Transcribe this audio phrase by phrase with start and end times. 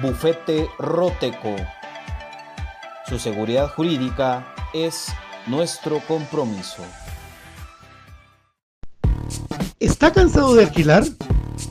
[0.00, 1.56] Bufete Roteco.
[3.08, 5.08] Su seguridad jurídica es
[5.48, 6.82] nuestro compromiso.
[9.80, 11.04] ¿Está cansado de alquilar?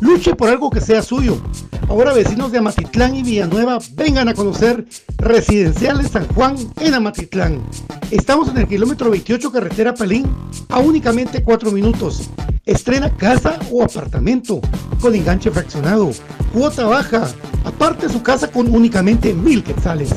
[0.01, 1.41] Luche por algo que sea suyo.
[1.89, 4.85] Ahora vecinos de Amatitlán y Villanueva vengan a conocer
[5.17, 7.63] Residenciales San Juan en Amatitlán.
[8.11, 10.29] Estamos en el kilómetro 28 carretera Palín
[10.67, 12.29] a únicamente 4 minutos.
[12.65, 14.59] Estrena casa o apartamento
[14.99, 16.11] con enganche fraccionado,
[16.53, 17.25] cuota baja,
[17.63, 20.09] aparte su casa con únicamente mil quetzales.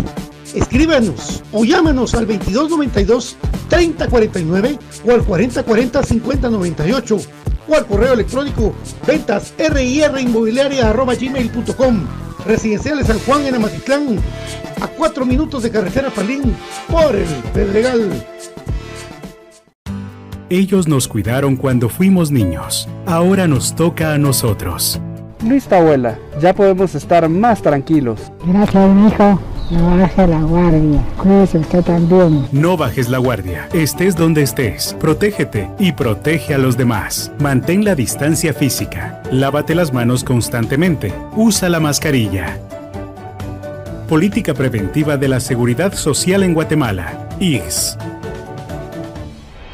[0.53, 3.37] Escríbanos o llámanos al 2292
[3.69, 7.21] 3049 o al 4040 5098
[7.71, 8.75] o al correo electrónico
[9.07, 9.55] ventas
[11.19, 12.07] gmail.com
[12.47, 14.19] Residenciales San Juan en Amatitlán,
[14.81, 16.57] a cuatro minutos de carretera Palín
[16.89, 18.11] por el Pedregal.
[20.49, 22.89] Ellos nos cuidaron cuando fuimos niños.
[23.07, 25.01] Ahora nos toca a nosotros.
[25.47, 26.19] Listo, abuela.
[26.41, 28.33] Ya podemos estar más tranquilos.
[28.45, 29.39] Gracias, hijo.
[29.71, 31.01] No bajes la guardia.
[31.17, 32.49] Cuídese usted también.
[32.51, 33.69] No bajes la guardia.
[33.73, 34.97] Estés donde estés.
[34.99, 37.31] Protégete y protege a los demás.
[37.39, 39.23] Mantén la distancia física.
[39.31, 41.15] Lávate las manos constantemente.
[41.37, 42.59] Usa la mascarilla.
[44.09, 47.29] Política Preventiva de la Seguridad Social en Guatemala.
[47.39, 47.97] IGS.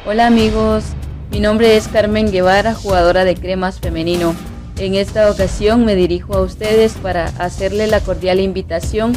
[0.05, 0.83] Hola amigos,
[1.31, 4.35] mi nombre es Carmen Guevara, jugadora de cremas femenino.
[4.77, 9.13] En esta ocasión me dirijo a ustedes para hacerle la cordial invitación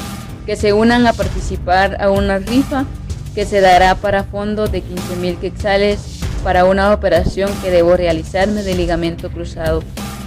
[0.50, 2.84] que se unan a participar a una rifa
[3.36, 6.00] que se dará para fondos de 15 mil quetzales
[6.42, 9.80] para una operación que debo realizarme de ligamento cruzado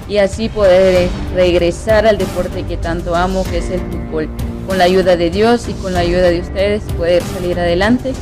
[0.08, 4.30] y así poder regresar al deporte que tanto amo que es el fútbol.
[4.66, 8.14] Con la ayuda de Dios y con la ayuda de ustedes poder salir adelante.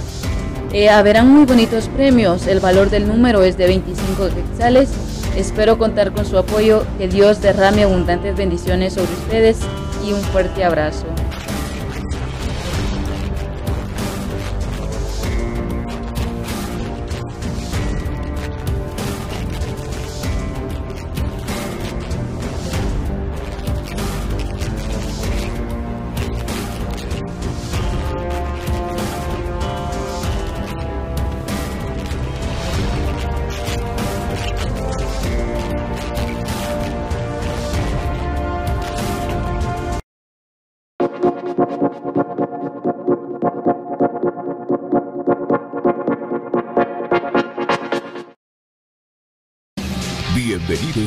[0.73, 4.89] Eh, haberán muy bonitos premios, el valor del número es de 25 quetzales.
[5.37, 9.59] Espero contar con su apoyo, que Dios derrame abundantes bendiciones sobre ustedes
[10.03, 11.05] y un fuerte abrazo.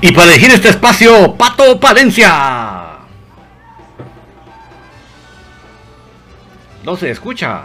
[0.00, 2.98] Y para elegir este espacio, Pato Palencia.
[6.84, 7.64] No se escucha.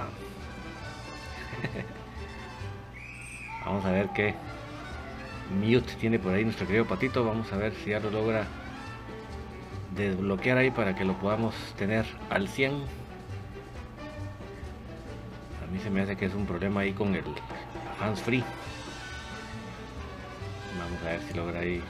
[3.66, 4.34] Vamos a ver qué
[5.62, 7.24] mute tiene por ahí nuestro querido Patito.
[7.24, 8.48] Vamos a ver si ya lo logra
[9.96, 12.72] desbloquear ahí para que lo podamos tener al 100.
[15.62, 17.26] A mí se me hace que es un problema ahí con el
[18.02, 18.44] hands free.
[20.80, 21.84] Vamos a ver si logra ahí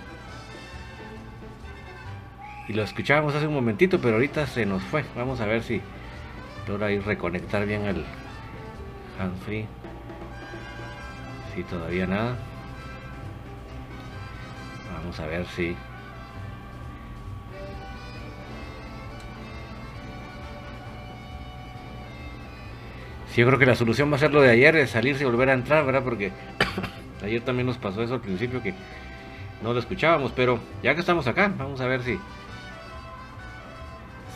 [2.68, 5.04] y lo escuchábamos hace un momentito, pero ahorita se nos fue.
[5.16, 5.82] Vamos a ver si
[6.68, 8.06] logra ir reconectar bien al
[9.20, 9.68] handfree.
[11.54, 12.38] Si todavía nada.
[14.94, 15.76] Vamos a ver si.
[23.28, 25.26] Sí, yo creo que la solución va a ser lo de ayer, de salirse y
[25.26, 26.04] volver a entrar, ¿verdad?
[26.04, 26.32] Porque
[27.24, 28.74] ayer también nos pasó eso al principio que
[29.64, 32.20] no lo escuchábamos, pero ya que estamos acá, vamos a ver si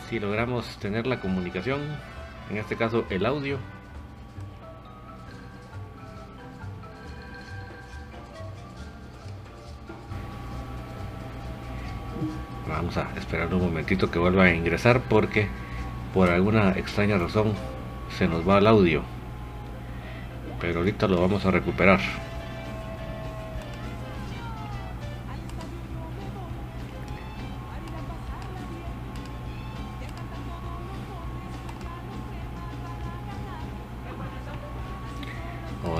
[0.08, 1.80] si logramos tener la comunicación,
[2.50, 3.58] en este caso el audio.
[12.66, 15.48] Vamos a esperar un momentito que vuelva a ingresar porque
[16.14, 17.52] por alguna extraña razón
[18.16, 19.02] se nos va el audio.
[20.60, 22.00] Pero ahorita lo vamos a recuperar.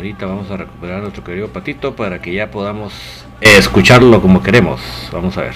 [0.09, 4.81] Ahorita vamos a recuperar a nuestro querido patito para que ya podamos escucharlo como queremos.
[5.13, 5.55] Vamos a ver.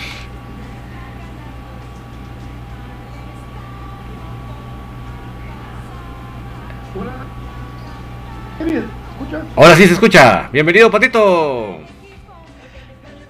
[9.57, 10.51] Ahora sí se escucha.
[10.53, 11.79] Bienvenido, Patito.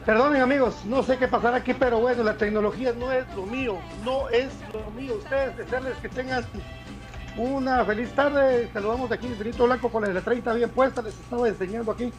[0.05, 3.79] Perdonen amigos, no sé qué pasará aquí, pero bueno, la tecnología no es lo mío,
[4.05, 5.15] no es lo mío.
[5.23, 6.45] Ustedes desearles que tengan
[7.37, 11.49] una feliz tarde, saludamos de aquí Infinito Blanco con la 30 bien puesta, les estaba
[11.49, 12.13] enseñando aquí.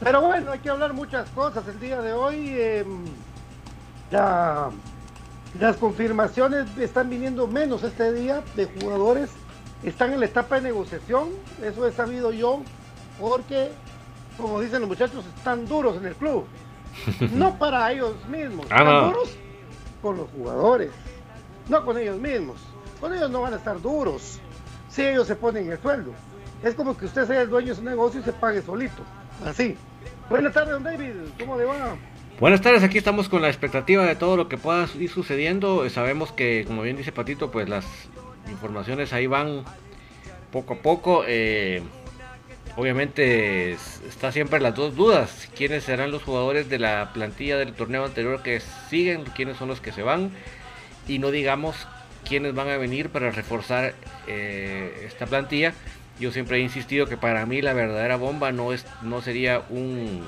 [0.00, 2.54] Pero bueno, hay que hablar muchas cosas el día de hoy.
[2.58, 3.04] Em,
[4.10, 9.30] las confirmaciones están viniendo menos este día de jugadores.
[9.82, 11.28] Están en la etapa de negociación,
[11.62, 12.62] eso he sabido yo,
[13.18, 13.70] porque,
[14.36, 16.44] como dicen los muchachos, están duros en el club.
[17.32, 19.30] No para ellos mismos, ah, están duros
[20.02, 20.90] con los jugadores,
[21.68, 22.56] no con ellos mismos.
[23.00, 24.38] Con ellos no van a estar duros
[24.88, 26.12] si ellos se ponen el sueldo.
[26.62, 29.02] Es como que usted sea el dueño de su negocio y se pague solito.
[29.44, 29.76] Así.
[30.28, 31.12] Buenas tardes, don David.
[31.38, 31.96] ¿Cómo le va?
[32.38, 35.88] Buenas tardes, aquí estamos con la expectativa de todo lo que pueda ir sucediendo.
[35.90, 37.86] Sabemos que, como bien dice Patito, pues las
[38.50, 39.64] informaciones ahí van
[40.50, 41.24] poco a poco.
[41.26, 41.82] Eh,
[42.76, 45.48] obviamente está siempre las dos dudas.
[45.56, 49.24] ¿Quiénes serán los jugadores de la plantilla del torneo anterior que siguen?
[49.24, 50.30] ¿Quiénes son los que se van?
[51.08, 51.88] Y no digamos
[52.26, 53.94] quiénes van a venir para reforzar
[54.26, 55.72] eh, esta plantilla.
[56.18, 60.22] Yo siempre he insistido que para mí la verdadera bomba no, es, no sería un,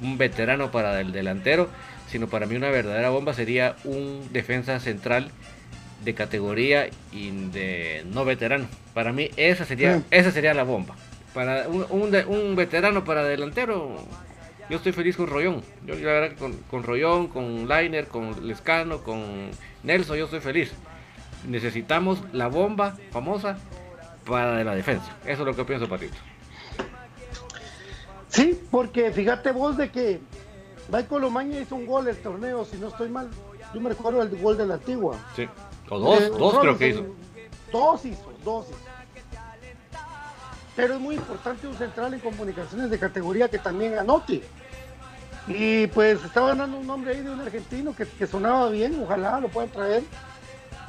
[0.00, 1.68] un veterano para el delantero,
[2.08, 5.30] sino para mí una verdadera bomba sería un defensa central
[6.04, 8.68] de categoría y de no veterano.
[8.94, 10.94] Para mí esa sería, esa sería la bomba.
[11.34, 13.96] Para un, un, veterano para delantero,
[14.70, 15.62] yo estoy feliz con Rollón.
[15.84, 19.50] Yo la verdad con, con Rollón, con Liner, con Lescano, con
[19.82, 20.72] Nelson, yo estoy feliz
[21.46, 23.58] necesitamos la bomba famosa
[24.26, 25.16] para la defensa.
[25.24, 26.16] Eso es lo que pienso, Patito.
[28.28, 30.20] Sí, porque fíjate vos de que
[30.92, 33.30] Michael Omaña hizo un gol el torneo, si no estoy mal.
[33.72, 35.16] Yo me recuerdo el gol de la antigua.
[35.34, 35.48] Sí,
[35.88, 37.06] o dos, eh, dos creo que hizo.
[37.72, 38.78] Dos hizo, dos hizo.
[40.74, 44.42] Pero es muy importante un central en comunicaciones de categoría que también anote.
[45.48, 49.40] Y pues estaba dando un nombre ahí de un argentino que, que sonaba bien, ojalá
[49.40, 50.02] lo puedan traer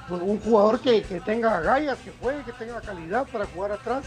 [0.09, 4.05] un jugador que, tenga gallas, que juegue, que tenga calidad para jugar atrás.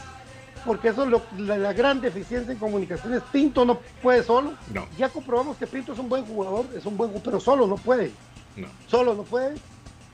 [0.64, 3.23] porque eso es lo, la, la, gran deficiencia en comunicaciones.
[3.33, 4.52] Pinto no puede solo.
[4.73, 4.87] No.
[4.99, 8.12] Ya comprobamos que Pinto es un buen jugador, es un buen pero solo no puede.
[8.57, 8.69] No.
[8.87, 9.57] Solo no puede.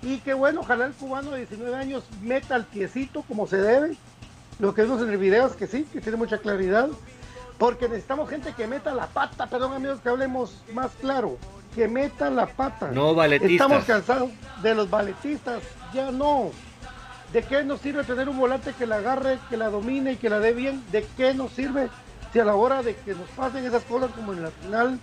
[0.02, 3.96] Y qué bueno, ojalá el cubano de 19 años meta el piecito como se debe.
[4.58, 6.88] Lo que vimos en el video es que sí, que tiene mucha claridad.
[7.58, 11.38] Porque necesitamos gente que meta la pata, perdón amigos, que hablemos más claro.
[11.76, 12.90] Que meta la pata.
[12.90, 13.52] No balletistas.
[13.52, 14.30] Estamos cansados
[14.62, 16.50] de los balletistas, ya no.
[17.34, 20.30] ¿De qué nos sirve tener un volante que la agarre, que la domine y que
[20.30, 20.82] la dé bien?
[20.90, 21.90] ¿De qué nos sirve
[22.32, 24.98] si a la hora de que nos pasen esas cosas como en la final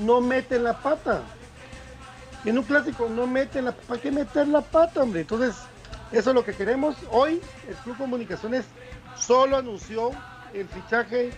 [0.00, 1.22] no meten la pata?
[2.44, 5.20] En un clásico no meten la ¿para qué meter la pata, hombre?
[5.20, 5.54] Entonces,
[6.10, 6.96] eso es lo que queremos.
[7.12, 8.64] Hoy el Club Comunicaciones
[9.16, 10.10] solo anunció
[10.52, 11.30] el fichaje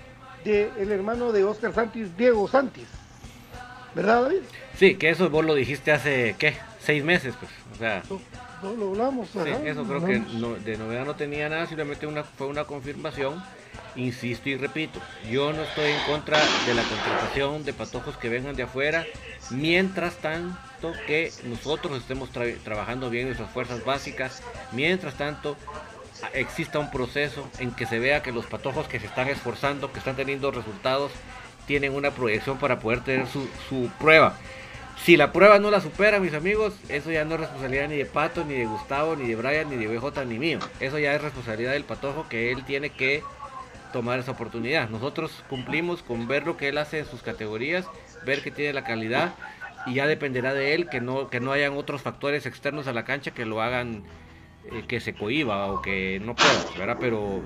[0.43, 2.98] del el hermano de Oscar Santis, Diego Santis.
[3.99, 4.43] ¿Verdad, David?
[4.77, 6.55] Sí, que eso vos lo dijiste hace, ¿qué?
[6.79, 7.51] Seis meses, pues.
[7.75, 8.05] O sea,
[8.63, 9.29] no, lo hablamos.
[9.31, 13.43] Sí, eso creo que no, de novedad no tenía nada, simplemente una, fue una confirmación.
[13.97, 18.55] Insisto y repito, yo no estoy en contra de la contratación de patojos que vengan
[18.55, 19.05] de afuera,
[19.51, 25.57] mientras tanto que nosotros estemos tra trabajando bien nuestras fuerzas básicas, mientras tanto
[26.35, 29.99] exista un proceso en que se vea que los patojos que se están esforzando, que
[29.99, 31.11] están teniendo resultados,
[31.69, 34.37] tienen una proyección para poder tener su, su prueba.
[35.05, 38.07] Si la prueba no la supera, mis amigos, eso ya no es responsabilidad ni de
[38.07, 40.59] Pato, ni de Gustavo, ni de Brian, ni de BJ, ni mío.
[40.81, 43.23] Eso ya es responsabilidad del patojo que él tiene que
[43.93, 44.89] tomar esa oportunidad.
[44.89, 47.87] Nosotros cumplimos con ver lo que él hace en sus categorías,
[48.25, 49.35] ver que tiene la calidad
[49.87, 53.05] y ya dependerá de él que no, que no hayan otros factores externos a la
[53.05, 54.03] cancha que lo hagan
[54.71, 56.97] eh, que se cohiba o que no pueda, ¿verdad?
[57.01, 57.43] Pero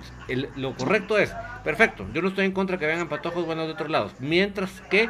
[0.56, 1.32] lo correcto es,
[1.64, 5.08] perfecto, yo no estoy en contra que vengan patojos buenos de otros lados, mientras que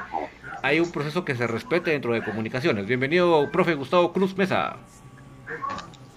[0.62, 2.86] hay un proceso que se respete dentro de comunicaciones.
[2.86, 4.76] Bienvenido, profe Gustavo Cruz Mesa.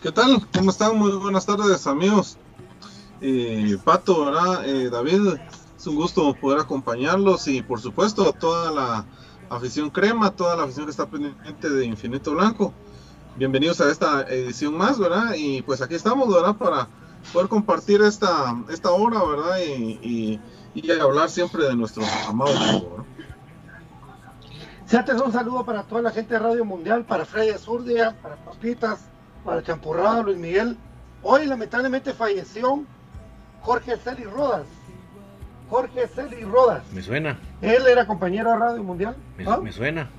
[0.01, 0.45] ¿Qué tal?
[0.53, 0.97] ¿Cómo están?
[0.97, 2.37] Muy buenas tardes, amigos.
[3.21, 4.67] Eh, Pato, ¿verdad?
[4.67, 5.39] Eh, David,
[5.77, 9.05] es un gusto poder acompañarlos y por supuesto toda la
[9.49, 12.73] afición crema, toda la afición que está pendiente de Infinito Blanco.
[13.37, 15.33] Bienvenidos a esta edición más, ¿verdad?
[15.35, 16.55] Y pues aquí estamos, ¿verdad?
[16.55, 16.87] Para
[17.33, 19.57] poder compartir esta, esta hora, ¿verdad?
[19.59, 20.41] Y, y,
[20.73, 23.05] y hablar siempre de nuestro amado equipo,
[24.89, 25.25] ¿verdad?
[25.25, 29.01] Un saludo para toda la gente de Radio Mundial, para Freddy Azurdia, para Papitas,
[29.43, 30.77] para Champurrado, Luis Miguel.
[31.21, 32.85] Hoy lamentablemente falleció
[33.63, 34.65] Jorge Celi Rodas.
[35.69, 36.83] Jorge Celi Rodas.
[36.93, 37.37] Me suena.
[37.61, 39.17] Él era compañero de Radio Mundial.
[39.37, 39.57] Me, ¿Ah?
[39.57, 40.09] me suena.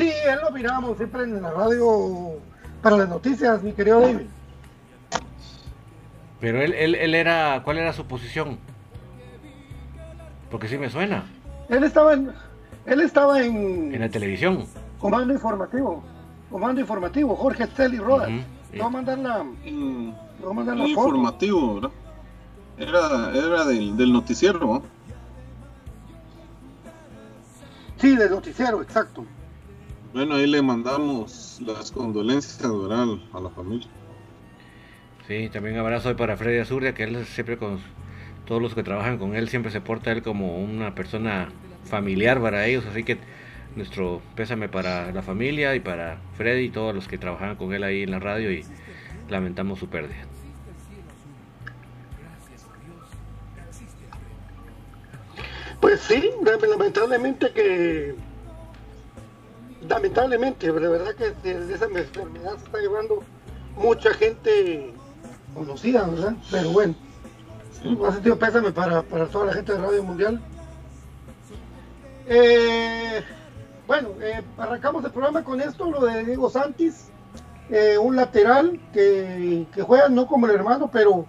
[0.00, 2.32] Sí, él lo mirábamos siempre en la radio
[2.80, 4.26] para las noticias, mi querido David.
[6.40, 8.58] Pero él, él, él era, ¿cuál era su posición?
[10.50, 11.24] Porque sí me suena.
[11.68, 12.32] Él estaba en,
[12.86, 13.94] él estaba en...
[13.94, 14.64] En la televisión.
[14.98, 16.02] Comando informativo.
[16.50, 18.30] Comando informativo, Jorge Celi Rodas.
[18.30, 18.78] Uh -huh, sí.
[18.78, 19.44] Vamos a mandar la...
[19.44, 21.08] Mm, vamos a mandar la foto.
[21.08, 21.90] Informativo, ¿verdad?
[22.78, 24.82] Era, era del, del noticiero, ¿no?
[27.98, 29.26] Sí, del noticiero, exacto.
[30.12, 33.06] Bueno, ahí le mandamos las condolencias ¿verdad?
[33.32, 33.88] a la familia.
[35.28, 37.78] Sí, también abrazo para Freddy Azurdia, que él siempre con
[38.44, 41.50] todos los que trabajan con él, siempre se porta él como una persona
[41.84, 43.18] familiar para ellos, así que
[43.76, 47.84] nuestro pésame para la familia y para Freddy y todos los que trabajaban con él
[47.84, 48.64] ahí en la radio y
[49.28, 50.16] lamentamos su pérdida.
[55.80, 58.16] Pues sí, lamentablemente que
[59.88, 63.22] lamentablemente, de verdad que de esa enfermedad se está llevando
[63.76, 64.92] mucha gente
[65.54, 66.34] conocida, ¿verdad?
[66.50, 66.94] Pero bueno,
[67.84, 70.40] un sentido pésame para, para toda la gente de Radio Mundial.
[72.26, 73.22] Eh,
[73.86, 77.08] bueno, eh, arrancamos el programa con esto, lo de Diego Santis,
[77.70, 81.26] eh, un lateral que, que, juega no como el hermano, pero,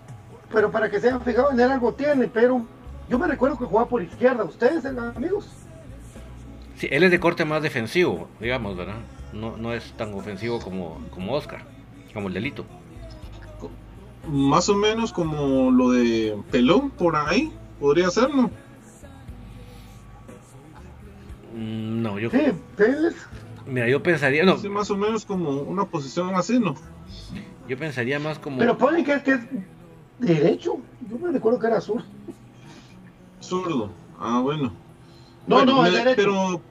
[0.51, 2.65] pero para que se hayan fijado en él algo tiene, pero
[3.09, 5.49] yo me recuerdo que jugaba por izquierda, ¿ustedes, amigos?
[6.81, 8.95] Sí, él es de corte más defensivo, digamos, ¿verdad?
[9.33, 11.63] No, no es tan ofensivo como, como Oscar,
[12.11, 12.65] como el delito.
[14.27, 18.49] Más o menos como lo de Pelón, por ahí, podría ser, ¿no?
[21.53, 22.31] No, yo.
[22.31, 23.27] Sí, ¿ves?
[23.67, 24.43] Mira, yo pensaría.
[24.43, 24.57] No.
[24.57, 26.73] Sí, más o menos como una posición así, ¿no?
[27.67, 28.57] Yo pensaría más como.
[28.57, 29.41] Pero ponen que es, que es
[30.17, 30.79] derecho.
[31.07, 32.05] Yo me recuerdo que era zurdo.
[33.39, 33.91] Zurdo.
[34.19, 34.73] Ah, bueno.
[35.45, 36.15] No, bueno, no, me, es derecho.
[36.15, 36.70] Pero.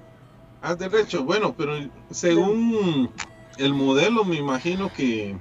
[0.63, 1.25] Ah, derecho.
[1.25, 1.79] Bueno, pero
[2.11, 3.11] según
[3.59, 5.37] el modelo, me imagino que.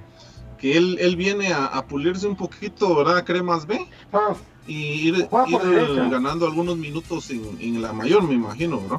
[0.58, 3.24] Que él, él viene a, a pulirse un poquito, ¿verdad?
[3.24, 3.86] Cremas B.
[4.12, 4.34] Ah,
[4.66, 8.98] y ir, ir ganando algunos minutos en, en la mayor, me imagino, ¿verdad?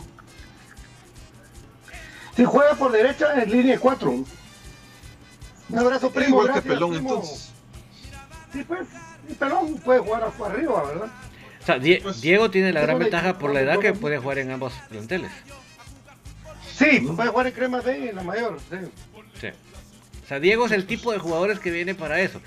[2.35, 4.09] Si juega por derecha en línea 4.
[5.69, 6.29] Un abrazo, primo.
[6.29, 7.09] Igual gracias, que Pelón, primo.
[7.09, 7.51] entonces.
[8.51, 8.87] Sí, pues,
[9.37, 11.11] Pelón puede jugar arriba, ¿verdad?
[11.61, 14.49] O sea, pues, Diego tiene la gran ventaja por la edad que puede jugar en
[14.51, 15.31] ambos planteles.
[16.81, 18.77] Sí, puede jugar en Crema D en la mayor, sí.
[19.39, 19.47] sí.
[20.23, 22.41] O sea, Diego es el tipo de jugadores que viene para eso.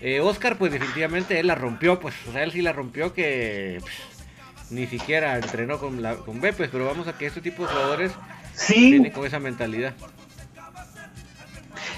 [0.00, 3.80] Eh, Oscar, pues definitivamente él la rompió, pues, o sea, él sí la rompió que
[4.70, 8.12] ni siquiera entrenó con, la, con Bepes, pero vamos a que este tipo de jugadores
[8.54, 8.90] sí.
[8.90, 9.94] vienen con esa mentalidad.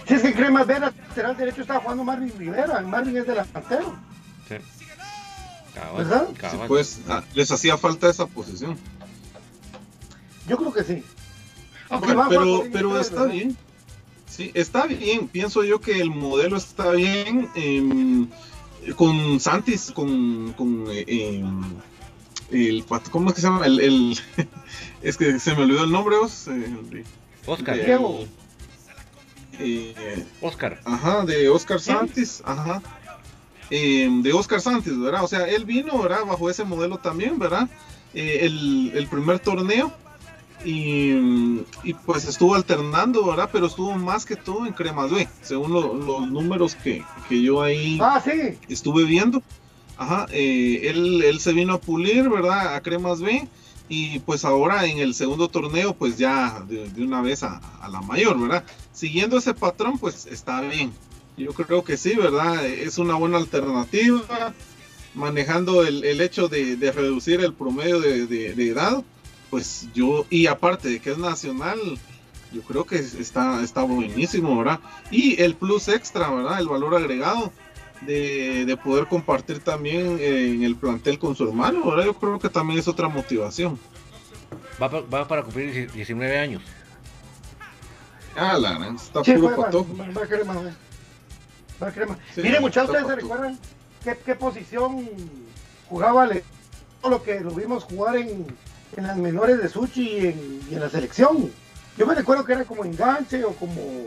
[0.09, 3.97] Si es que Crema B, lateral derecho, estaba jugando Marvin Rivera, Marvin es delantero.
[4.49, 4.57] Sí.
[5.97, 6.29] ¿Verdad?
[6.67, 8.77] pues ah, les hacía falta esa posición.
[10.49, 11.05] Yo creo que sí.
[12.01, 13.57] Pero pero está bien.
[14.29, 15.29] Sí, está bien.
[15.29, 17.49] Pienso yo que el modelo está bien.
[17.55, 18.29] Em,
[18.97, 21.45] con Santis, con, con eh,
[22.51, 23.67] el, ¿cómo es que se llama?
[23.67, 24.19] El,
[25.03, 26.17] es que se me olvidó el nombre.
[27.47, 27.79] Oscar.
[29.59, 30.81] Eh, Oscar.
[30.85, 32.43] Ajá, de Oscar Santis.
[32.45, 32.83] Ajá.
[33.71, 35.25] Em, de Oscar Santis, ¿verdad?
[35.25, 36.25] O sea, él vino, ¿verdad?
[36.27, 37.69] Bajo ese modelo también, ¿verdad?
[38.15, 39.93] Eh, el, el, primer torneo
[40.65, 43.51] y, pues estuvo alternando, ¿verdad?
[43.53, 48.23] Pero estuvo más que todo en Cremas B, según los números que, yo ahí ah,
[48.69, 49.43] estuve viendo.
[49.97, 52.75] Ajá, eh, él, él, se vino a pulir, ¿verdad?
[52.75, 53.47] A Cremas B.
[53.89, 58.41] Y pues ahora en el segundo torneo, pues ya de, una vez a, la mayor,
[58.41, 58.65] ¿verdad?
[58.93, 60.93] Siguiendo ese patrón, pues está bien.
[61.37, 62.65] Yo creo que sí, ¿verdad?
[62.67, 64.55] Es una buena alternativa.
[65.15, 69.05] Manejando el, hecho de, reducir el promedio de, de edad
[69.53, 71.79] pues yo, y aparte de que es nacional,
[72.55, 74.81] yo creo que está, está buenísimo, ¿verdad?
[75.11, 76.59] Y el plus extra, ¿verdad?
[76.59, 77.53] El valor agregado
[78.01, 82.07] de, poder compartir también en el plantel con su hermano, ¿verdad?
[82.07, 83.79] Yo creo que también es otra motivación.
[84.83, 86.63] Va, va para cumplir 19 años.
[88.35, 89.87] Ah, la está puro pato.
[89.99, 90.55] Va, a crema,
[91.83, 92.19] va a crema.
[92.37, 93.59] Mire, muchachos, ¿ustedes se recuerdan
[94.03, 95.07] qué, qué posición
[95.91, 96.27] jugaba
[97.03, 98.47] todo lo que lo vimos jugar en
[98.97, 101.51] en las menores de Suchi y en, la selección.
[101.97, 104.07] Yo me recuerdo que era como enganche o como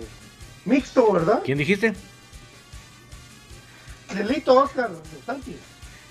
[0.66, 1.42] mixto, ¿verdad?
[1.44, 1.94] ¿Quién dijiste?
[4.16, 4.90] Lelito Oscar
[5.26, 5.56] Santi.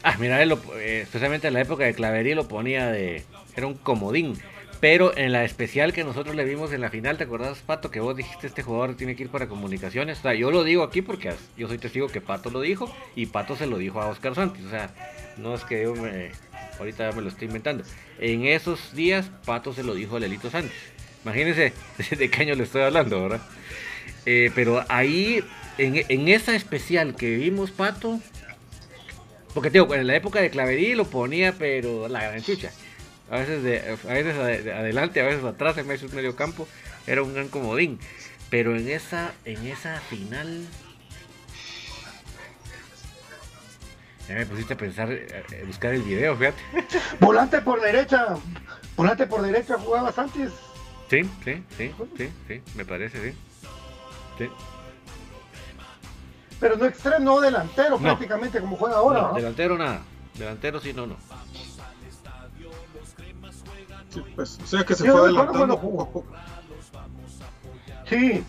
[0.03, 3.25] Ah, mira, él eh, especialmente en la época de Clavería lo ponía de...
[3.57, 4.39] Era un comodín.
[4.81, 8.01] Pero en la especial que nosotros le vimos en la final, ¿te acordás, Pato, que
[8.01, 10.19] vos dijiste este jugador tiene que ir para comunicaciones?
[10.19, 13.27] O sea, yo lo digo aquí porque yo soy testigo que Pato lo dijo y
[13.27, 14.63] Pato se lo dijo a Oscar Santos.
[14.67, 14.91] O sea,
[15.39, 16.33] no es que yo me,
[16.79, 17.85] ahorita me lo estoy inventando.
[18.19, 20.73] En esos días, Pato se lo dijo a Lelito Sánchez.
[21.25, 21.73] Imagínense
[22.17, 23.41] de qué año le estoy hablando, ¿verdad?
[24.27, 25.43] Eh, pero ahí,
[25.79, 28.21] en, esa especial que vimos, Pato,
[29.53, 32.71] porque digo, en la época de Claverí lo ponía, pero la gran chucha.
[33.31, 36.69] A veces, de, a veces adelante, a veces atrás, en medio campo,
[37.07, 37.99] era un gran comodín.
[38.51, 40.67] Pero en esa, en esa final,
[44.29, 46.63] Ya me pusiste a pensar, eh, eh, buscar el video, fíjate.
[47.21, 48.37] Volante por derecha.
[48.97, 50.53] Volante por derecha jugabas antes.
[51.11, 53.39] Sí, sí, sí, sí, sí, me parece, sí.
[54.39, 54.51] Sí.
[56.59, 59.21] Pero no extremo, no delantero prácticamente como juega ahora.
[59.23, 60.01] No, delantero nada.
[60.35, 61.17] Delantero sí, no, no.
[64.09, 66.27] Sí, pues, o sea que se fue adelantando poco a poco.
[68.09, 68.45] Sí,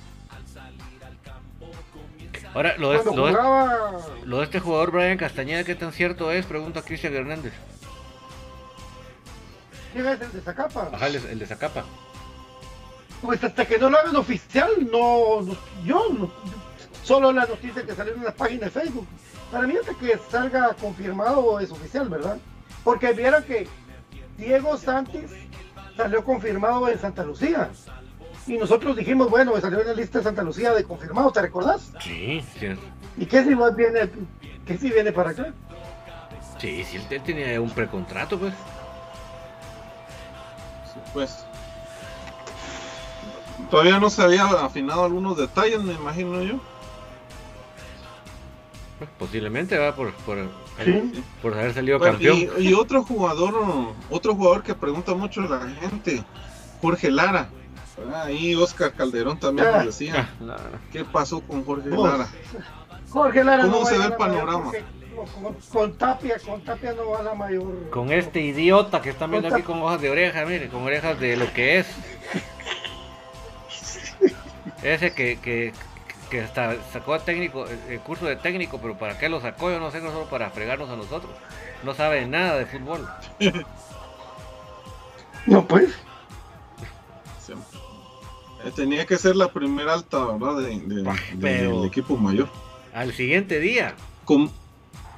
[2.56, 3.04] Ahora, lo de,
[4.24, 6.46] lo, de, este jugador Brian Castañeda, ¿qué tan cierto es?
[6.46, 7.52] Pregunta Cristian Hernández.
[9.92, 10.90] ¿Quién es el de Zacapa?
[10.94, 11.84] Ajá, el, de Zacapa.
[13.22, 15.46] Pues hasta que no lo hagan oficial, no,
[15.84, 16.32] yo no,
[17.04, 19.08] solo la noticia que salió en la página de Facebook.
[19.52, 22.38] Para mí hasta que salga confirmado es oficial, ¿verdad?
[22.86, 23.68] Porque vieron que
[24.38, 25.30] Diego Santis
[25.98, 27.70] salió confirmado en Santa Lucía.
[28.48, 31.92] Y nosotros dijimos, bueno, salió en la lista de Santa Lucía de confirmados, ¿te recordás?
[32.00, 32.68] Sí, sí.
[33.18, 34.10] ¿Y qué si viene,
[34.66, 35.54] qué si viene para acá?
[36.60, 38.54] Sí, sí, él tenía un precontrato, pues.
[40.94, 41.46] Sí, pues.
[43.72, 46.60] Todavía no se había afinado algunos detalles, me imagino yo.
[49.00, 50.38] Pues, posiblemente va por, por,
[51.42, 52.38] por haber salido campeón.
[52.58, 53.56] Y, y, otro jugador,
[54.10, 56.24] otro jugador que pregunta mucho a la gente,
[56.82, 57.50] Jorge Lara.
[58.14, 60.30] Ahí Oscar Calderón también nos decía.
[60.42, 60.58] Ah,
[60.92, 62.28] ¿Qué pasó con Jorge Lara?
[63.10, 64.72] Jorge Lara ¿Cómo se ve el panorama?
[65.72, 67.90] Con, Tapia, con Tapia no va la mayor.
[67.90, 71.38] Con este idiota que están viendo aquí con hojas de oreja, mire, con orejas de
[71.38, 71.86] lo que es.
[74.84, 75.72] Ese que, que,
[76.30, 79.72] que hasta sacó técnico, el curso de técnico, pero ¿para qué lo sacó?
[79.72, 81.32] Yo no sé, no solo para fregarnos a nosotros.
[81.84, 83.08] No sabe nada de fútbol.
[85.48, 85.94] No, pues.
[88.66, 90.58] Eh, tenía que ser la primera alta, ¿verdad?
[90.58, 92.50] De, del equipo mayor.
[92.94, 93.96] Al siguiente día.
[94.26, 94.50] Con,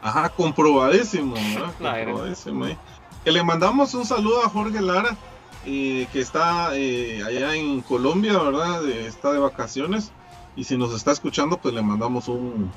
[0.01, 1.35] Ajá, comprobadísimo,
[1.79, 2.67] comprobadísimo.
[2.67, 2.77] ¿eh?
[3.23, 5.17] Que le mandamos un saludo a Jorge Lara,
[5.65, 8.87] eh, que está eh, allá en Colombia, ¿verdad?
[8.87, 10.11] está de vacaciones.
[10.55, 12.71] Y si nos está escuchando, pues le mandamos un,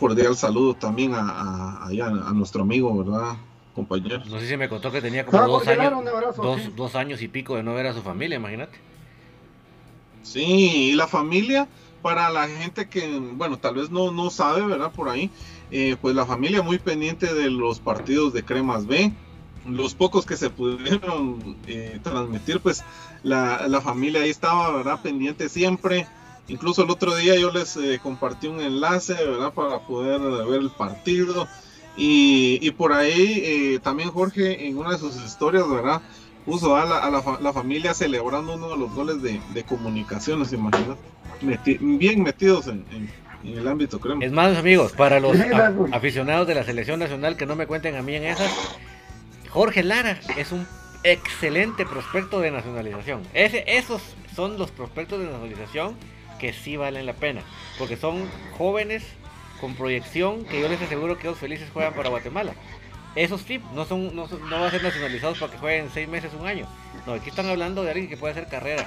[0.00, 3.36] cordial saludo también a, a, nuestro amigo, ¿verdad?
[3.74, 4.22] Compañero.
[4.26, 5.92] No sé si me contó que tenía como dos años,
[6.74, 8.78] dos, años y pico de no ver a su familia, imagínate.
[10.24, 11.68] Sí, y la familia,
[12.02, 14.90] para la gente que, bueno, tal vez no, no sabe, ¿verdad?
[14.90, 15.30] Por ahí,
[15.70, 19.12] eh, pues la familia muy pendiente de los partidos de Cremas B.
[19.66, 22.84] Los pocos que se pudieron eh, transmitir, pues
[23.22, 25.00] la, la, familia ahí estaba, ¿verdad?
[25.02, 26.06] Pendiente siempre.
[26.48, 29.52] Incluso el otro día yo les eh, compartí un enlace, ¿verdad?
[29.52, 31.48] Para poder ver el partido.
[31.96, 36.02] Y, y por ahí también Jorge en una de sus historias, ¿verdad?
[36.44, 41.00] Puso a la, la, familia celebrando uno de los goles de, de comunicaciones, imagínate.
[41.80, 42.84] bien metidos en
[43.44, 44.18] en el ámbito, creo.
[44.20, 45.36] Es más, amigos, para los
[45.92, 48.50] aficionados de la selección nacional que no me cuenten a mí en esas,
[49.50, 50.66] Jorge Lara es un
[51.02, 53.22] excelente prospecto de nacionalización.
[53.34, 54.02] Ese, esos
[54.34, 55.96] son los prospectos de nacionalización
[56.38, 57.42] que sí valen la pena,
[57.78, 59.04] porque son jóvenes
[59.60, 62.54] con proyección que yo les aseguro que ellos felices juegan para Guatemala.
[63.14, 66.32] Esos sí, no son, no, no van a ser nacionalizados para que jueguen seis meses,
[66.38, 66.66] un año.
[67.06, 68.86] No, aquí están hablando de alguien que puede hacer carrera.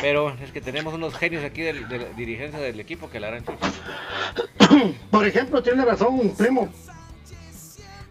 [0.00, 3.44] Pero es que tenemos unos genios aquí de, la dirigencia del equipo que la harán.
[5.10, 6.68] Por ejemplo, tiene razón un primo.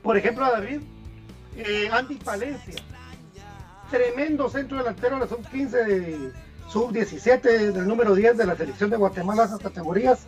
[0.02, 0.82] Por ejemplo, David,
[1.58, 2.76] eh, Andy Palencia.
[3.90, 6.32] Tremendo centro delantero de sub 15,
[6.68, 10.26] sub 17, del número 10 de la selección de Guatemala, esas categorías.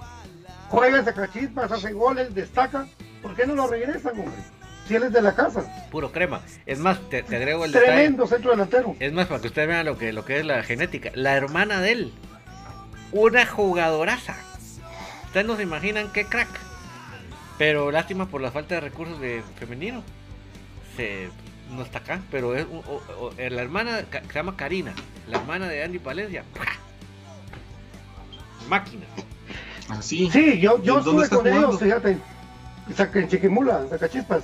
[0.70, 2.88] Juega, saca chispas, hace goles, destaca.
[3.22, 4.55] ¿Por qué no lo regresan, hombre?
[4.88, 5.64] Si él es de la casa.
[5.92, 6.42] Puro crema.
[6.66, 8.96] Es más, te, agrego el Tremendo centro delantero.
[9.00, 11.12] Es más, para que ustedes vean lo que, lo que es la genética.
[11.16, 12.14] La hermana de él,
[13.12, 14.36] una jugadoraza.
[15.26, 16.50] Ustedes no se imaginan qué crack.
[17.58, 20.04] Pero lástima por la falta de recursos de femenino.
[20.96, 21.30] Se,
[21.72, 22.66] no está acá, pero es
[23.38, 24.94] la hermana se llama Karina,
[25.28, 26.44] la hermana de Andy Palencia.
[28.70, 29.06] Máquina.
[29.90, 30.30] Así.
[30.32, 32.18] Sí, yo, yo estuve con ellos, fíjate.
[33.14, 34.44] En Chiquimula, Sacachispas.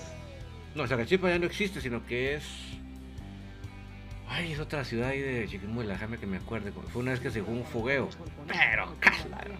[0.76, 2.44] No, Zacachipa ya no existe, sino que es.
[4.30, 6.72] Ay, es otra ciudad ahí de Chiquimuela, déjame que me acuerde.
[6.72, 8.08] Fue una vez que se fue un fogueo.
[8.48, 9.56] Pero, claro.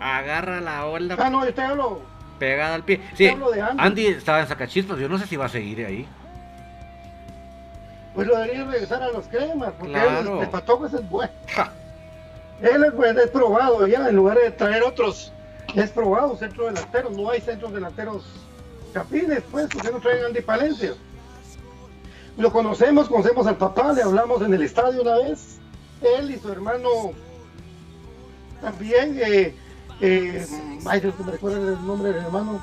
[0.00, 1.16] Agarra la ola.
[1.18, 2.02] Ah, no, yo te hablo.
[2.40, 3.00] Pegada al pie.
[3.14, 3.30] Sí,
[3.78, 4.06] Andy.
[4.06, 6.08] estaba en Zacachispas, yo no sé si va a seguir ahí.
[8.14, 11.30] Pues lo debería regresar a los cremas, porque el, patojo es bueno.
[12.60, 15.32] Él es, bueno, es probado ya, en lugar de traer otros,
[15.76, 17.16] es probado centro delanteros.
[17.16, 18.24] No hay centros delanteros
[18.92, 20.94] Capines, pues, porque no traen Andy Palencia.
[22.36, 25.58] Lo conocemos, conocemos al papá, le hablamos en el estadio una vez.
[26.00, 26.88] Él y su hermano
[28.60, 29.54] también, eh,
[30.00, 30.46] eh,
[30.86, 32.62] ay Dios, me recuerda el nombre del hermano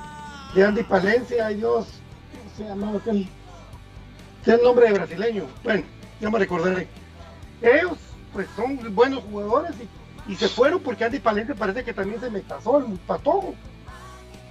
[0.56, 1.88] de Andy Palencia, ay Dios,
[2.32, 3.28] ¿cómo se llamaba aquel?
[4.44, 5.44] Tiene el nombre de brasileño.
[5.64, 5.84] Bueno,
[6.20, 6.88] ya me recordaré.
[7.62, 7.98] Ellos,
[8.34, 9.72] pues, son buenos jugadores
[10.28, 13.54] y, se fueron porque Andy Palencia parece que también se me casó el patojo,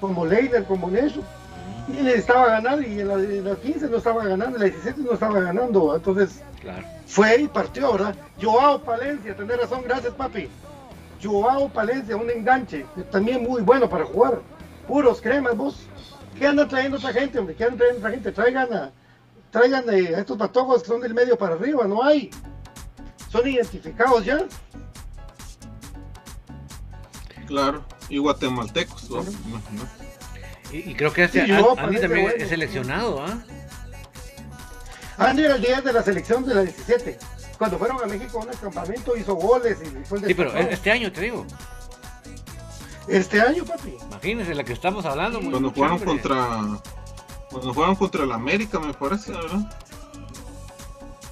[0.00, 1.22] como Leider, como Necho
[1.88, 5.12] y le estaba ganando y en la, 15 no estaba ganando, en la 17 no
[5.12, 6.42] estaba ganando, entonces
[7.06, 8.14] fue y partió, ¿verdad?
[8.40, 10.48] Joao Palencia, tenés razón, gracias papi.
[11.22, 14.40] Joao Palencia, un enganche, también muy bueno para jugar.
[14.86, 15.86] Puros cremas, vos.
[16.38, 17.54] ¿Qué andan trayendo otra gente, hombre?
[17.54, 18.32] ¿Qué andan trayendo otra gente?
[18.32, 18.90] Traigan a,
[19.50, 22.30] traigan a estos patojos que son del medio para arriba, no hay.
[23.30, 24.46] Son identificados ya.
[27.46, 29.24] Claro, y guatemaltecos, ¿no?
[30.72, 33.38] Y, creo que este, Andy también es seleccionado, ¿ah?
[35.18, 37.18] Andy era el día de la selección de la 17.
[37.56, 41.10] Cuando fueron a México a un campamento hizo goles y fue Sí, pero este año
[41.10, 41.46] te digo.
[43.08, 43.96] Este año, papi.
[44.10, 45.40] Imagínense la que estamos hablando.
[45.40, 46.36] Cuando jugaron contra.
[47.50, 49.72] Cuando jugaron contra el América, me parece, ¿verdad?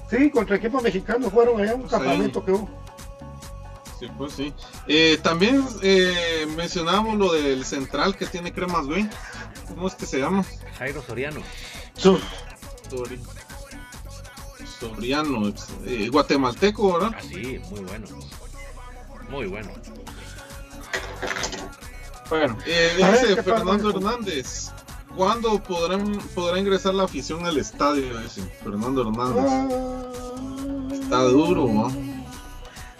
[0.09, 2.84] Sí, contra equipos mexicanos fueron allá un campamento que hubo.
[3.99, 4.53] Sí, pues sí.
[4.87, 9.07] Eh, también eh, mencionamos lo del central que tiene cremas, güey.
[9.69, 10.45] ¿Cómo es que se llama?
[10.77, 11.41] Jairo Soriano.
[14.79, 15.53] Soriano,
[15.85, 17.11] eh, guatemalteco, ¿verdad?
[17.15, 18.07] Ah, sí, muy bueno.
[19.29, 19.71] Muy bueno.
[22.29, 24.71] Bueno, dice Fernando Hernández.
[25.15, 28.19] ¿Cuándo podrán, podrá ingresar la afición al estadio?
[28.19, 29.45] Dice Fernando Hernández.
[29.47, 29.67] Ah.
[30.91, 32.14] Está duro, ¿no?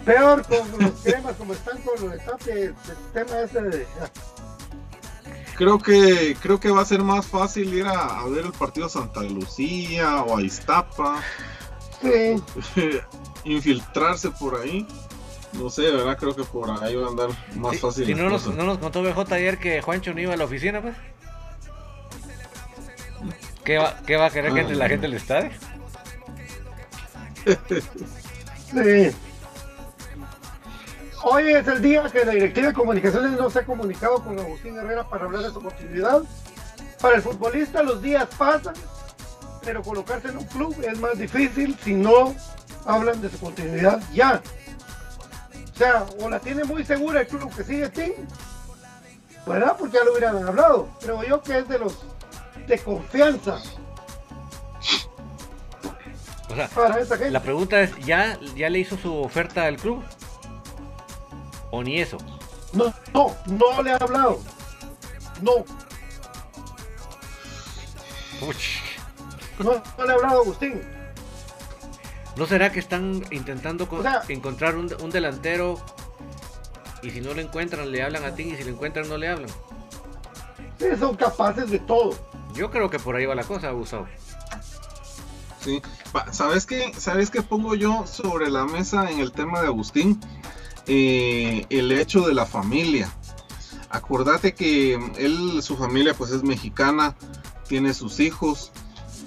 [0.06, 2.74] Peor con los cremas como están con los el
[3.12, 3.86] tema ese de...
[5.56, 9.22] Creo que, creo que va a ser más fácil ir a, ver el partido Santa
[9.22, 11.20] Lucía o a Iztapa.
[12.00, 12.40] Sí.
[13.44, 14.86] Infiltrarse por ahí.
[15.54, 16.16] No sé, ¿verdad?
[16.18, 18.06] Creo que por ahí va a andar más fácil.
[18.06, 20.80] Si no nos, no nos, contó BJ ayer que Juancho no iba a la oficina,
[20.80, 20.94] pues.
[23.64, 25.50] ¿Qué va, qué va a querer que entre la gente del estadio?
[28.72, 29.16] Sí.
[31.28, 34.76] Hoy es el día que la Directiva de Comunicaciones no se ha comunicado con Agustín
[34.76, 36.22] Herrera para hablar de su continuidad.
[37.00, 38.74] Para el futbolista los días pasan,
[39.64, 42.32] pero colocarse en un club es más difícil si no
[42.84, 44.40] hablan de su continuidad ya.
[45.74, 48.12] O sea, o la tiene muy segura el club que sigue Tim,
[49.44, 49.74] ¿verdad?
[49.76, 50.88] Porque ya lo hubieran hablado.
[51.00, 52.04] Creo yo que es de los
[52.68, 53.60] de confianza
[56.48, 57.32] O sea, para esa gente.
[57.32, 60.04] la pregunta es, ¿ya, ¿ya le hizo su oferta al club?
[61.76, 62.16] ¿O ni eso?
[62.72, 64.40] No, no, no le ha hablado.
[65.42, 65.52] No,
[68.40, 68.80] Uch.
[69.58, 70.80] no, no le ha hablado Agustín.
[72.36, 75.78] ¿No será que están intentando co- O sea- encontrar un, un delantero
[77.02, 79.28] y si no lo encuentran le hablan a ti y si lo encuentran no le
[79.28, 79.50] hablan?
[80.78, 82.14] Sí, son capaces de todo.
[82.54, 84.06] Yo creo que por ahí va la cosa, Gustavo.
[85.60, 85.82] Sí.
[86.30, 86.92] ¿Sabes qué?
[86.96, 90.18] ¿Sabes qué pongo yo sobre la mesa en el tema de Agustín?
[90.86, 93.12] Eh, el hecho de la familia.
[93.90, 97.16] Acordate que él, su familia pues es mexicana,
[97.68, 98.72] tiene sus hijos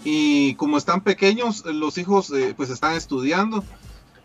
[0.03, 3.63] y como están pequeños, los hijos eh, pues están estudiando.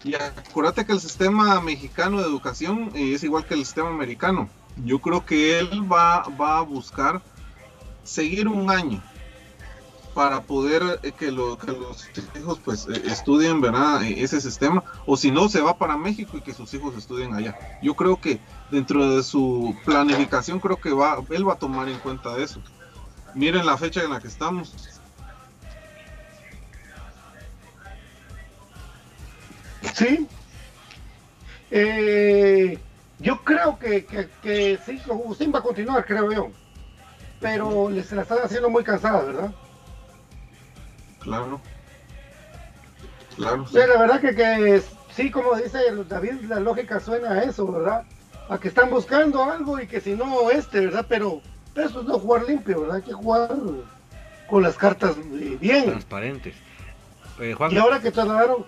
[0.05, 4.49] Y acordate que el sistema mexicano de educación eh, es igual que el sistema americano.
[4.85, 7.23] Yo creo que él va, va a buscar
[8.03, 9.03] seguir un año
[10.15, 14.03] para poder eh, que, lo- que los hijos pues eh, estudien ¿verdad?
[14.05, 17.35] Eh, ese sistema o si no se va para México y que sus hijos estudien
[17.35, 21.89] allá yo creo que dentro de su planificación creo que va él va a tomar
[21.89, 22.61] en cuenta eso
[23.35, 24.73] miren la fecha en la que estamos
[29.95, 30.27] Sí.
[31.71, 32.79] Eh,
[33.21, 35.01] yo creo que, que, que sí,
[35.51, 36.49] va a continuar, creo yo.
[37.41, 39.53] Pero le- se la están haciendo muy cansada, ¿verdad?
[41.25, 41.61] Claro
[43.37, 44.83] claro Sí, la verdad que, que
[45.13, 48.05] sí, como dice David, la lógica suena a eso, ¿verdad?
[48.49, 51.07] A que están buscando algo y que si no, este, ¿verdad?
[51.09, 51.41] Pero
[51.75, 52.97] eso es no jugar limpio, ¿verdad?
[52.97, 53.51] Hay que jugar
[54.49, 55.87] con las cartas eh, bien.
[55.87, 56.55] Transparentes.
[57.41, 58.65] Eh, Juan, Y ahora que trasladaron,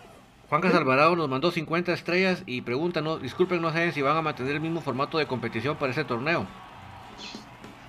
[0.49, 4.23] Juan Alvarado nos mandó 50 estrellas y pregunta, no, disculpen, no saben si van a
[4.23, 6.47] mantener el mismo formato de competición para ese torneo.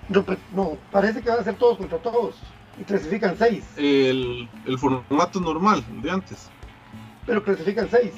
[0.10, 2.36] no, pe- no, parece que van a ser todos contra todos.
[2.80, 6.50] Y clasifican seis, el, el formato normal de antes
[7.28, 8.14] pero clasifican seis.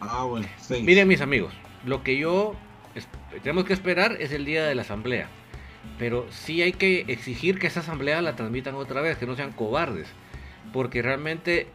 [0.00, 0.82] ah bueno sí.
[0.82, 1.54] Miren mis amigos,
[1.86, 2.54] lo que yo
[3.42, 5.28] tenemos que esperar es el día de la asamblea.
[5.96, 9.52] Pero sí hay que exigir que esa asamblea la transmitan otra vez, que no sean
[9.52, 10.08] cobardes.
[10.72, 11.68] Porque realmente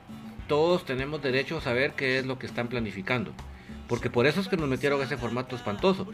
[0.48, 3.34] todos tenemos derecho a saber qué es lo que están planificando.
[3.93, 6.08] Porque por eso es que nos metieron ese formato espantoso.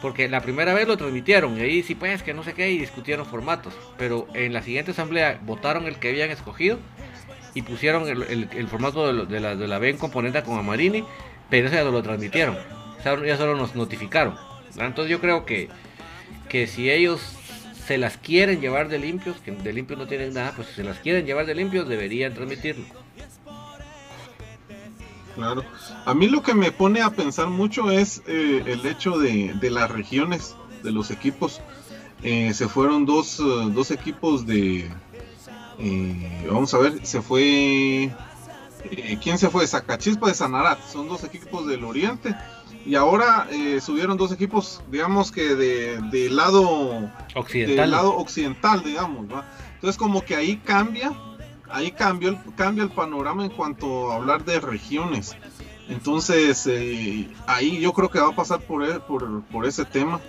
[0.00, 2.78] Porque la primera vez lo transmitieron y ahí sí pues que no sé qué y
[2.78, 3.74] discutieron formatos.
[3.98, 6.78] Pero en la siguiente asamblea votaron el que habían escogido
[7.52, 11.04] y pusieron el, formato de, la, de la B en componente con Amarini,
[11.50, 12.56] pero eso ya no lo transmitieron.
[13.04, 14.36] Ya solo nos notificaron.
[14.68, 14.86] ¿verdad?
[14.86, 15.70] Entonces yo creo que,
[16.48, 17.20] que si ellos
[17.84, 20.84] se las quieren llevar de limpios, que de limpios no tienen nada, pues si se
[20.84, 22.84] las quieren llevar de limpios deberían transmitirlo.
[25.34, 25.64] Claro.
[26.04, 29.70] A mí lo que me pone a pensar mucho es eh, el hecho de, de
[29.70, 31.60] las regiones de los equipos.
[32.22, 33.42] Eh, se fueron dos, eh,
[33.72, 34.90] dos equipos de...
[35.78, 38.12] eh, vamos a ver, se fue...
[39.22, 39.66] ¿Quién se fue?
[39.66, 40.78] Zacachispa de Sanarat.
[40.86, 42.36] Son dos equipos del oriente.
[42.86, 47.76] Y ahora eh, subieron dos equipos, digamos que de, de lado Occidental.
[47.76, 49.46] del lado occidental, digamos, ¿va?
[49.76, 51.12] Entonces como que ahí cambia,
[51.74, 55.36] ahí cambió el, cambia el panorama en cuanto a hablar de regiones.
[55.88, 60.20] Entonces eh, ahí yo creo que va a pasar por, e- por, ese tema.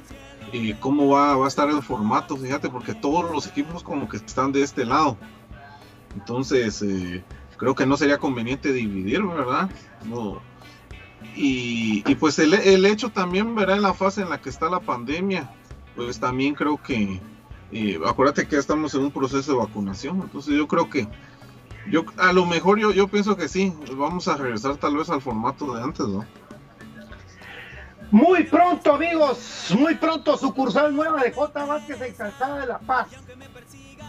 [0.51, 4.17] Y cómo va, va a estar el formato, fíjate, porque todos los equipos como que
[4.17, 5.17] están de este lado.
[6.15, 7.23] Entonces eh,
[7.57, 9.69] creo que no sería conveniente dividir, ¿verdad?
[10.05, 10.41] No.
[11.35, 14.69] Y, y pues el, el hecho también, verá en la fase en la que está
[14.69, 15.49] la pandemia,
[15.95, 17.19] pues también creo que,
[17.71, 21.07] eh, acuérdate que estamos en un proceso de vacunación, entonces yo creo que,
[21.91, 25.21] yo a lo mejor yo, yo pienso que sí, vamos a regresar tal vez al
[25.21, 26.25] formato de antes, ¿no?
[28.11, 31.65] Muy pronto, amigos, muy pronto, sucursal nueva de J.
[31.65, 33.07] Vázquez en Calzada de La Paz.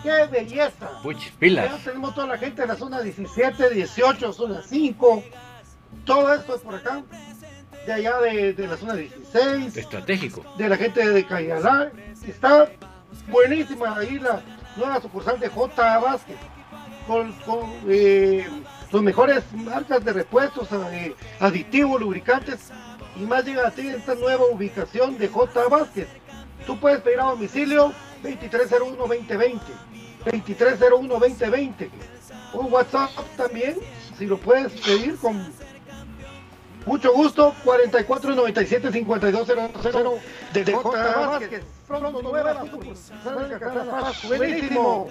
[0.03, 0.91] ¡Qué belleza!
[1.03, 1.85] Puch, Ya pilas.
[1.85, 5.25] tenemos toda la gente de la zona 17, 18, zona 5.
[6.05, 7.03] Todo esto es por acá.
[7.87, 10.45] De allá de, de la zona 16, Estratégico.
[10.59, 11.91] de la gente de Cayalá.
[12.27, 12.69] Está
[13.29, 14.41] buenísima ahí la
[14.77, 15.99] nueva sucursal de J.
[15.99, 16.37] Vázquez.
[17.07, 18.47] Con, con eh,
[18.91, 22.71] sus mejores marcas de repuestos, eh, aditivos, lubricantes.
[23.17, 25.69] Y más llega a ti esta nueva ubicación de J.
[25.69, 26.09] Vázquez.
[26.67, 27.93] Tú puedes pedir a domicilio
[28.23, 29.61] 2301-2020.
[30.25, 31.91] 2301-2020.
[32.53, 33.77] Un WhatsApp también,
[34.19, 35.47] si lo puedes pedir con
[36.87, 40.21] mucho gusto, 4497-5200
[40.53, 41.27] de, J.
[41.27, 41.65] Vázquez.
[41.87, 42.65] Pronto nueva,
[44.29, 45.09] buenísimo.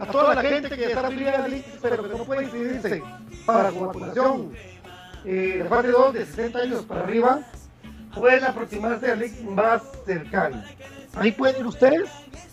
[0.00, 3.02] A toda la gente que está afiliada al pero que no puede inscribirse
[3.44, 4.52] para vacunación
[5.24, 7.40] eh, de 2 de 60 años para arriba,
[8.14, 10.62] pueden aproximarse al link más cercano.
[11.14, 12.08] Ahí pueden ir ustedes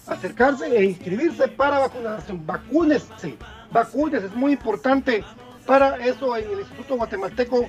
[0.08, 2.45] acercarse e inscribirse para vacunación.
[2.45, 3.38] Vacúnese,
[3.71, 5.23] vacúnese, es muy importante
[5.65, 7.67] para eso en el Instituto Guatemalteco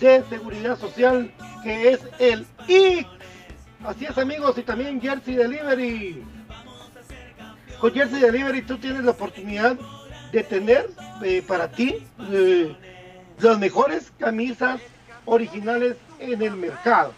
[0.00, 3.06] de Seguridad Social, que es el IC.
[3.84, 6.24] Así es amigos, y también Jersey Delivery.
[7.84, 9.76] Con Jersey Delivery tú tienes la oportunidad
[10.32, 10.88] de tener
[11.22, 12.74] eh, para ti eh,
[13.38, 14.80] las mejores camisas
[15.26, 17.12] originales en el mercado.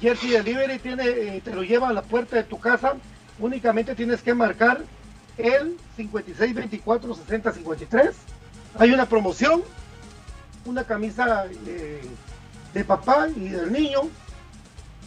[0.00, 2.94] Jersey Delivery eh, te lo lleva a la puerta de tu casa.
[3.40, 4.82] Únicamente tienes que marcar
[5.38, 8.12] el 5624-6053.
[8.78, 9.64] Hay una promoción,
[10.66, 11.46] una camisa
[12.72, 14.02] de papá y del niño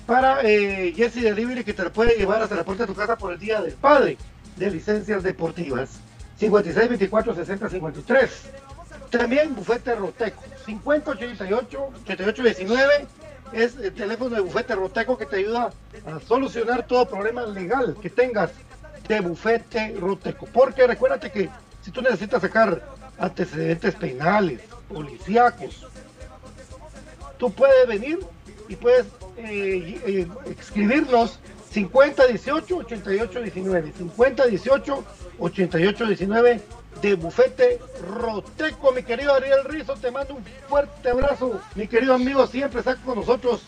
[0.06, 3.32] para Jersey Delivery que te la puede llevar hasta la puerta de tu casa por
[3.32, 4.18] el Día del Padre
[4.58, 6.00] de licencias deportivas.
[6.40, 8.30] 5624-6053.
[9.10, 13.08] También Bufete Roteco, 5088-8819
[13.54, 15.72] es el teléfono de Bufete Roteco que te ayuda
[16.06, 18.52] a solucionar todo problema legal que tengas
[19.08, 20.46] de Bufete Roteco.
[20.48, 21.50] Porque recuérdate que
[21.82, 22.84] si tú necesitas sacar
[23.18, 25.88] antecedentes penales, policíacos,
[27.38, 28.20] tú puedes venir
[28.68, 29.06] y puedes
[29.38, 30.28] eh, eh,
[30.60, 31.40] escribirnos
[31.78, 35.04] 5018 8819 5018
[35.38, 36.62] 8819
[37.02, 42.48] de Bufete Roteco, mi querido Ariel Rizo, te mando un fuerte abrazo, mi querido amigo,
[42.48, 43.62] siempre está con nosotros.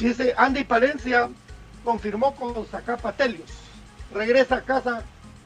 [0.00, 1.28] Dice Andy Palencia,
[1.84, 3.50] confirmó con Zacapa Telios,
[4.12, 5.04] regresa a casa,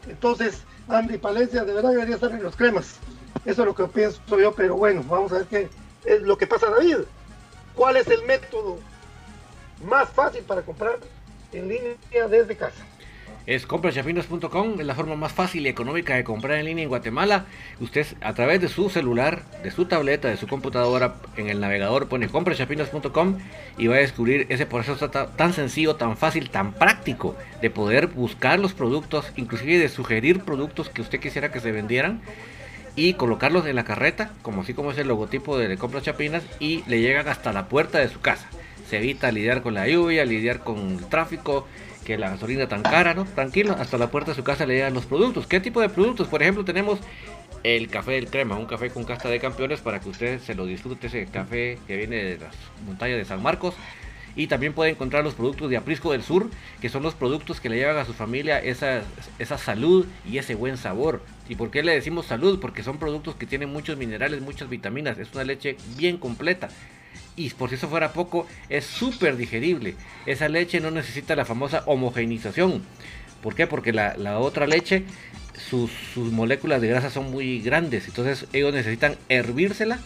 [0.08, 2.96] entonces Andy Palencia de verdad debería estar en los cremas,
[3.44, 5.68] eso es lo que pienso yo, pero bueno, vamos a ver qué
[6.06, 7.00] es lo que pasa David.
[7.74, 8.78] ¿Cuál es el método
[9.84, 10.98] más fácil para comprar
[11.52, 12.84] en línea desde casa?
[13.48, 17.46] es comprachapinos.com, es la forma más fácil y económica de comprar en línea en Guatemala.
[17.80, 22.10] Usted a través de su celular, de su tableta, de su computadora, en el navegador
[22.10, 23.38] pone comprachapinos.com
[23.78, 28.58] y va a descubrir ese proceso tan sencillo, tan fácil, tan práctico de poder buscar
[28.58, 32.20] los productos, inclusive de sugerir productos que usted quisiera que se vendieran
[32.96, 36.84] y colocarlos en la carreta, como así como es el logotipo de Compras Chapinas, y
[36.86, 38.46] le llegan hasta la puerta de su casa.
[38.88, 41.66] Se evita lidiar con la lluvia, lidiar con el tráfico,
[42.06, 43.26] que la gasolina tan cara, ¿no?
[43.26, 45.46] Tranquilo, hasta la puerta de su casa le llegan los productos.
[45.46, 46.26] ¿Qué tipo de productos?
[46.28, 46.98] Por ejemplo, tenemos
[47.64, 50.64] el café del crema, un café con casta de campeones para que usted se lo
[50.64, 52.54] disfrute, ese café que viene de las
[52.86, 53.74] montañas de San Marcos.
[54.36, 56.48] Y también puede encontrar los productos de Aprisco del Sur,
[56.80, 59.02] que son los productos que le llevan a su familia esa,
[59.38, 61.22] esa salud y ese buen sabor.
[61.48, 62.58] ¿Y por qué le decimos salud?
[62.58, 65.18] Porque son productos que tienen muchos minerales, muchas vitaminas.
[65.18, 66.68] Es una leche bien completa
[67.38, 69.94] y por si eso fuera poco, es súper digerible.
[70.26, 72.82] Esa leche no necesita la famosa homogeneización.
[73.42, 73.68] ¿Por qué?
[73.68, 75.04] Porque la, otra leche,
[75.70, 78.08] sus, moléculas de grasa son muy grandes.
[78.08, 80.00] Entonces ellos necesitan hervírsela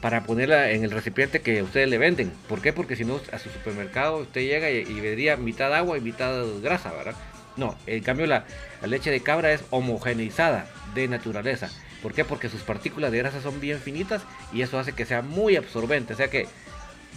[0.00, 2.32] para ponerla en el recipiente que ustedes le venden.
[2.48, 2.72] ¿Por qué?
[2.72, 6.42] Porque si no, a su supermercado usted llega y, y vería mitad agua y mitad
[6.62, 7.16] grasa, ¿verdad?
[7.58, 8.46] No, en cambio la,
[8.80, 11.68] la leche de cabra es homogeneizada de naturaleza.
[12.02, 12.24] ¿Por qué?
[12.24, 14.22] Porque sus partículas de grasa son bien finitas
[14.52, 16.14] y eso hace que sea muy absorbente.
[16.14, 16.46] O sea que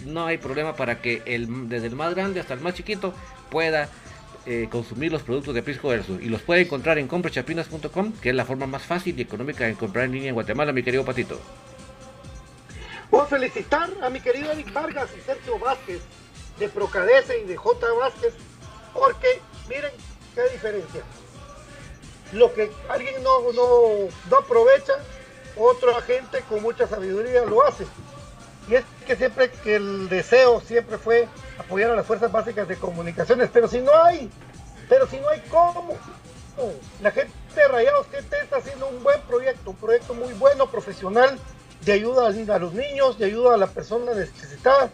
[0.06, 3.14] no hay problema para que el, desde el más grande hasta el más chiquito
[3.50, 3.90] pueda
[4.46, 6.22] eh, consumir los productos de Prisco del Sur.
[6.22, 9.76] Y los puede encontrar en comprachapinas.com, que es la forma más fácil y económica de
[9.76, 11.40] comprar en línea en Guatemala, mi querido Patito.
[13.10, 16.02] Puedo felicitar a mi querido Eric Vargas y Sergio Vázquez
[16.58, 17.94] de Procadese y de J.
[17.94, 18.34] Vázquez,
[18.94, 19.92] porque miren
[20.34, 21.02] qué diferencia.
[22.34, 24.94] Lo que alguien no, no, no aprovecha,
[25.58, 27.86] otro agente con mucha sabiduría lo hace.
[28.70, 32.78] Y es que siempre que el deseo siempre fue apoyar a las fuerzas básicas de
[32.78, 34.30] comunicaciones, pero si no hay,
[34.88, 35.98] pero si no hay cómo.
[37.02, 41.40] La gente de Rayados GT está haciendo un buen proyecto, un proyecto muy bueno, profesional,
[41.84, 44.92] de ayuda a los niños, de ayuda a la persona necesitada,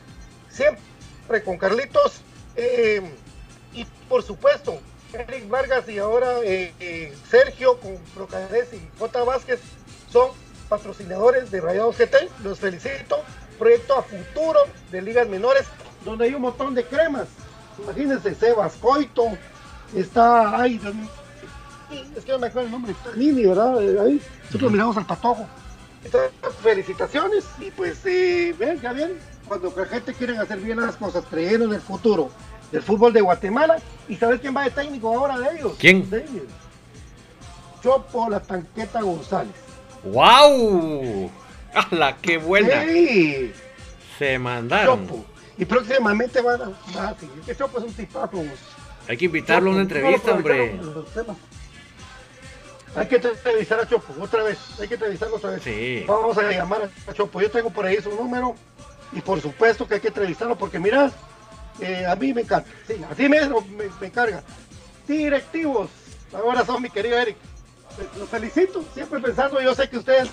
[0.50, 2.22] siempre con Carlitos.
[2.56, 3.02] Eh,
[3.74, 4.80] y por supuesto,
[5.14, 9.24] Eric Vargas y ahora eh, eh, Sergio con Procades y J.
[9.24, 9.60] Vázquez
[10.12, 10.32] son
[10.70, 12.30] patrocinadores de Rayados GT.
[12.44, 13.24] Los felicito
[13.58, 14.60] proyecto a futuro
[14.92, 15.66] de ligas menores,
[16.06, 17.28] donde hay un montón de cremas.
[17.84, 19.38] Imagínense, Sebas Coito,
[19.96, 20.80] está, ay,
[22.16, 23.82] es que no me acuerdo el nombre, está Nini, ¿verdad?
[23.82, 25.48] Eh, ahí, nosotros miramos al patojo.
[26.04, 26.32] Entonces,
[26.62, 31.24] felicitaciones y pues, eh, ven, ya bien, cuando la gente quiere hacer bien las cosas,
[31.30, 32.30] creyendo en el futuro
[32.72, 33.78] del fútbol de Guatemala,
[34.08, 35.74] ¿y sabes quién va de técnico ahora de ellos?
[35.80, 36.10] ¿Quién?
[36.10, 36.44] De ellos.
[37.82, 39.56] Chopo La Tanqueta González.
[40.04, 41.30] ¡Wow!
[41.92, 42.84] ¡Hala, qué buena!
[42.84, 43.54] Sí.
[44.18, 45.08] Se mandaron.
[45.08, 45.26] Chopo.
[45.58, 47.42] Y próximamente van a, van a seguir.
[47.46, 48.44] Que Chopo es un tipazo.
[49.08, 50.80] Hay que invitarlo a una entrevista, hombre.
[52.96, 54.58] Hay que entrevistar a Chopo otra vez.
[54.80, 55.64] Hay que entrevistarlo otra vez.
[55.64, 56.04] Sí.
[56.08, 57.42] Vamos a llamar a Chopo.
[57.42, 58.56] Yo tengo por ahí su número.
[59.14, 61.12] Y por supuesto que hay que entrevistarlo porque mira,
[61.80, 62.70] eh, a mí me encanta.
[62.88, 64.44] Sí, así mismo me, me carga.
[65.08, 65.90] Directivos.
[66.34, 67.38] Ahora son mi querido Eric.
[68.18, 68.84] Los felicito.
[68.94, 70.30] Siempre pensando, yo sé que ustedes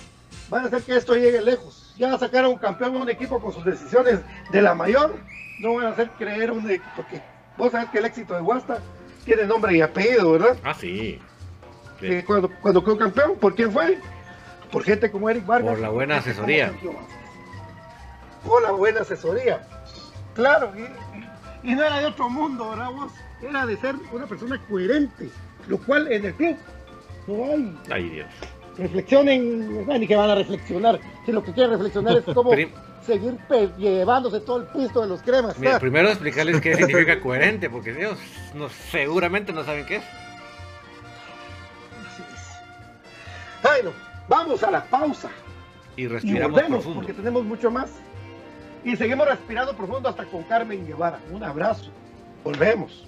[0.49, 1.93] van a hacer que esto llegue lejos.
[1.97, 4.19] Ya sacaron un campeón a un equipo con sus decisiones
[4.51, 5.15] de la mayor.
[5.59, 6.89] No van a hacer creer un equipo.
[6.95, 7.21] Porque
[7.57, 8.79] vos sabés que el éxito de Huasta
[9.23, 10.57] tiene nombre y apellido, ¿verdad?
[10.63, 11.19] Ah, sí.
[11.99, 12.07] sí.
[12.07, 13.99] Eh, cuando, cuando quedó campeón, ¿por quién fue?
[14.71, 15.71] Por gente como Eric Vargas.
[15.71, 16.73] Por la buena asesoría.
[18.45, 19.61] Por la buena asesoría.
[20.35, 23.13] Claro, y, y, no era de otro mundo, ¿verdad vos?
[23.41, 25.29] Era de ser una persona coherente,
[25.67, 26.57] lo cual en el club
[27.27, 27.79] no hay.
[27.89, 28.27] Ay, Dios.
[28.77, 32.69] Reflexionen, ni que van a reflexionar, si lo que quieren reflexionar es cómo Prim
[33.05, 33.37] seguir
[33.77, 35.57] llevándose todo el pisto de los cremas.
[35.59, 38.17] Mira, primero explicarles qué significa coherente, porque Dios,
[38.53, 40.03] no, seguramente no saben qué es.
[43.63, 43.91] Bueno,
[44.27, 45.29] vamos a la pausa.
[45.95, 46.99] Y respiramos y volvemos, profundo.
[46.99, 47.91] porque tenemos mucho más.
[48.83, 51.19] Y seguimos respirando profundo hasta con Carmen Guevara.
[51.31, 51.89] Un abrazo.
[52.43, 53.07] Volvemos.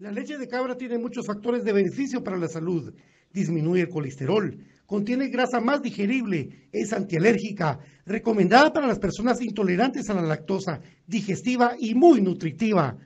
[0.00, 2.94] La leche de cabra tiene muchos factores de beneficio para la salud.
[3.32, 10.14] Disminuye el colesterol, contiene grasa más digerible, es antialérgica, recomendada para las personas intolerantes a
[10.14, 12.96] la lactosa, digestiva y muy nutritiva.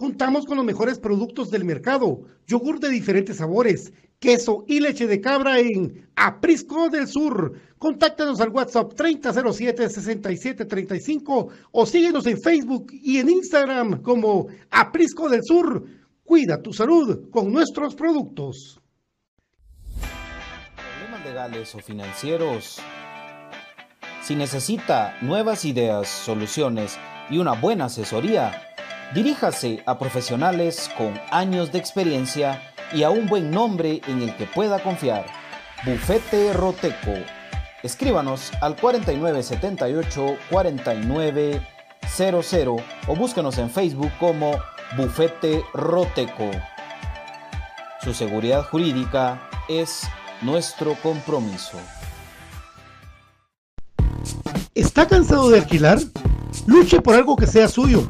[0.00, 5.20] Contamos con los mejores productos del mercado, yogur de diferentes sabores, queso y leche de
[5.20, 7.60] cabra en Aprisco del Sur.
[7.76, 15.84] Contáctanos al WhatsApp 3007-6735 o síguenos en Facebook y en Instagram como Aprisco del Sur.
[16.24, 18.80] Cuida tu salud con nuestros productos.
[20.96, 22.80] Problemas legales o financieros.
[24.22, 26.98] Si necesita nuevas ideas, soluciones
[27.28, 28.62] y una buena asesoría,
[29.14, 34.46] diríjase a profesionales con años de experiencia y a un buen nombre en el que
[34.46, 35.26] pueda confiar.
[35.84, 37.14] Bufete Roteco.
[37.82, 44.52] Escríbanos al 4978 4900 o búsquenos en Facebook como
[44.96, 46.50] Bufete Roteco.
[48.02, 50.02] Su seguridad jurídica es
[50.42, 51.78] nuestro compromiso.
[54.74, 55.98] ¿Está cansado de alquilar?
[56.66, 58.02] Luche por algo que sea suyo.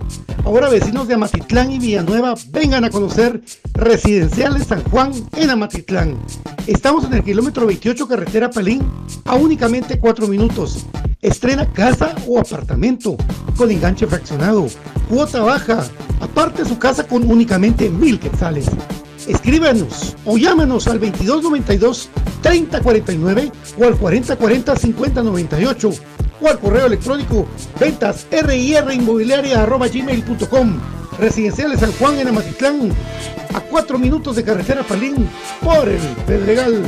[0.44, 3.42] Ahora vecinos de Amatitlán y Villanueva vengan a conocer
[3.74, 6.18] Residenciales San Juan en Amatitlán.
[6.66, 8.82] Estamos en el kilómetro 28 carretera Pelín
[9.24, 10.86] a únicamente 4 minutos.
[11.20, 13.16] Estrena casa o apartamento
[13.56, 14.66] con enganche fraccionado,
[15.08, 15.84] cuota baja,
[16.20, 18.66] aparte su casa con únicamente mil quetzales.
[19.26, 22.08] Escríbanos o llámanos al 2292
[22.42, 25.90] 3049 o al 4040 5098
[26.40, 27.46] o al correo electrónico
[27.78, 28.26] ventas
[28.92, 30.78] inmobiliaria arroba gmail.com
[31.18, 32.92] Residenciales San Juan en Amatitlán
[33.54, 35.28] a 4 minutos de carretera Palín
[35.62, 36.82] por el Pedregal.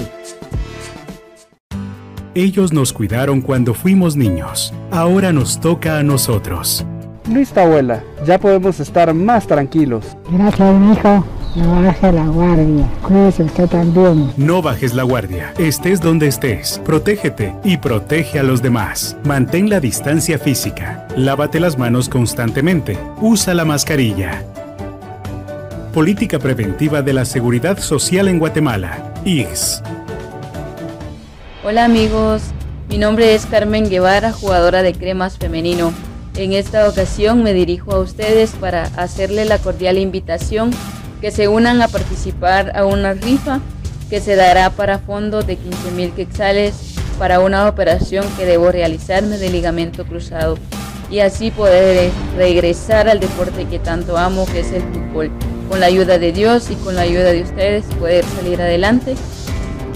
[2.34, 4.72] Ellos nos cuidaron cuando fuimos niños.
[4.90, 6.86] Ahora nos toca a nosotros.
[7.28, 10.16] Listo, abuela, ya podemos estar más tranquilos.
[10.30, 11.24] Gracias, mijo.
[11.54, 12.88] No baje la guardia.
[13.02, 14.32] Cuídese usted también.
[14.38, 15.52] No bajes la guardia.
[15.58, 16.80] Estés donde estés.
[16.82, 19.18] Protégete y protege a los demás.
[19.24, 21.06] Mantén la distancia física.
[21.14, 22.96] Lávate las manos constantemente.
[23.20, 24.42] Usa la mascarilla.
[25.92, 29.12] Política Preventiva de la Seguridad Social en Guatemala.
[29.26, 29.82] IGS.
[31.64, 32.44] Hola amigos,
[32.88, 35.92] mi nombre es Carmen Guevara, jugadora de cremas femenino.
[36.34, 40.70] En esta ocasión me dirijo a ustedes para hacerle la cordial invitación
[41.22, 43.60] que se unan a participar a una rifa
[44.10, 46.74] que se dará para fondos de 15 mil quetzales
[47.16, 50.58] para una operación que debo realizarme de ligamento cruzado
[51.10, 55.30] y así poder regresar al deporte que tanto amo que es el fútbol.
[55.68, 59.14] Con la ayuda de Dios y con la ayuda de ustedes poder salir adelante.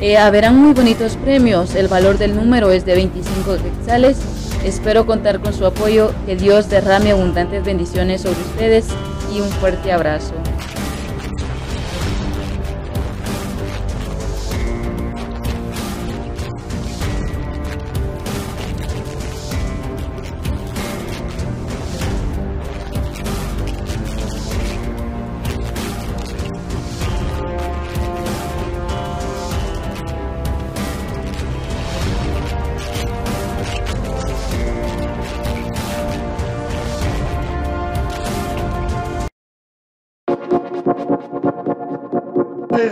[0.01, 4.18] Eh, haberán muy bonitos premios, el valor del número es de 25 quetzales.
[4.64, 8.87] Espero contar con su apoyo, que Dios derrame abundantes bendiciones sobre ustedes
[9.35, 10.35] y un fuerte abrazo.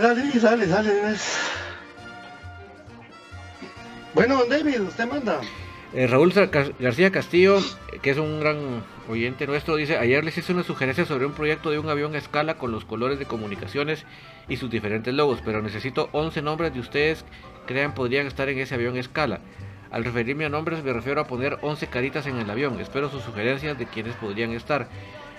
[0.05, 1.17] Dale, dale, dale.
[4.13, 5.41] Bueno, don David, usted manda.
[5.93, 6.31] Eh, Raúl
[6.79, 7.57] García Castillo,
[8.03, 11.71] que es un gran oyente nuestro, dice, ayer les hice una sugerencia sobre un proyecto
[11.71, 14.05] de un avión a escala con los colores de comunicaciones
[14.47, 17.25] y sus diferentes logos, pero necesito 11 nombres de ustedes
[17.65, 19.39] crean podrían estar en ese avión a escala.
[19.89, 22.79] Al referirme a nombres me refiero a poner 11 caritas en el avión.
[22.79, 24.87] Espero sus sugerencias de quienes podrían estar.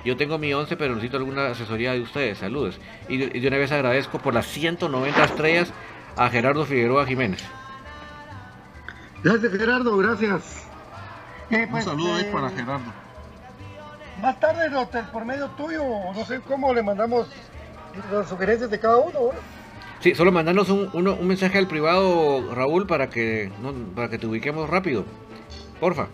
[0.06, 2.38] Yo tengo mi 11, pero necesito alguna asesoría de ustedes.
[2.38, 2.78] Saludos.
[3.08, 5.72] Y de, una vez agradezco por las 190 estrellas
[6.16, 7.42] a Gerardo Figueroa Jiménez.
[9.24, 10.68] Gracias, Gerardo, gracias.
[11.50, 12.92] Un pues, saludo ahí eh, para Gerardo.
[14.22, 14.70] Más tarde,
[15.12, 15.82] por medio tuyo,
[16.14, 17.26] no sé cómo le mandamos
[18.12, 19.32] las sugerencias de cada uno.
[19.98, 23.50] Sí, solo mandanos un, un mensaje al privado, Raúl, para que,
[23.96, 25.04] para que te ubiquemos rápido.
[25.80, 26.06] Porfa.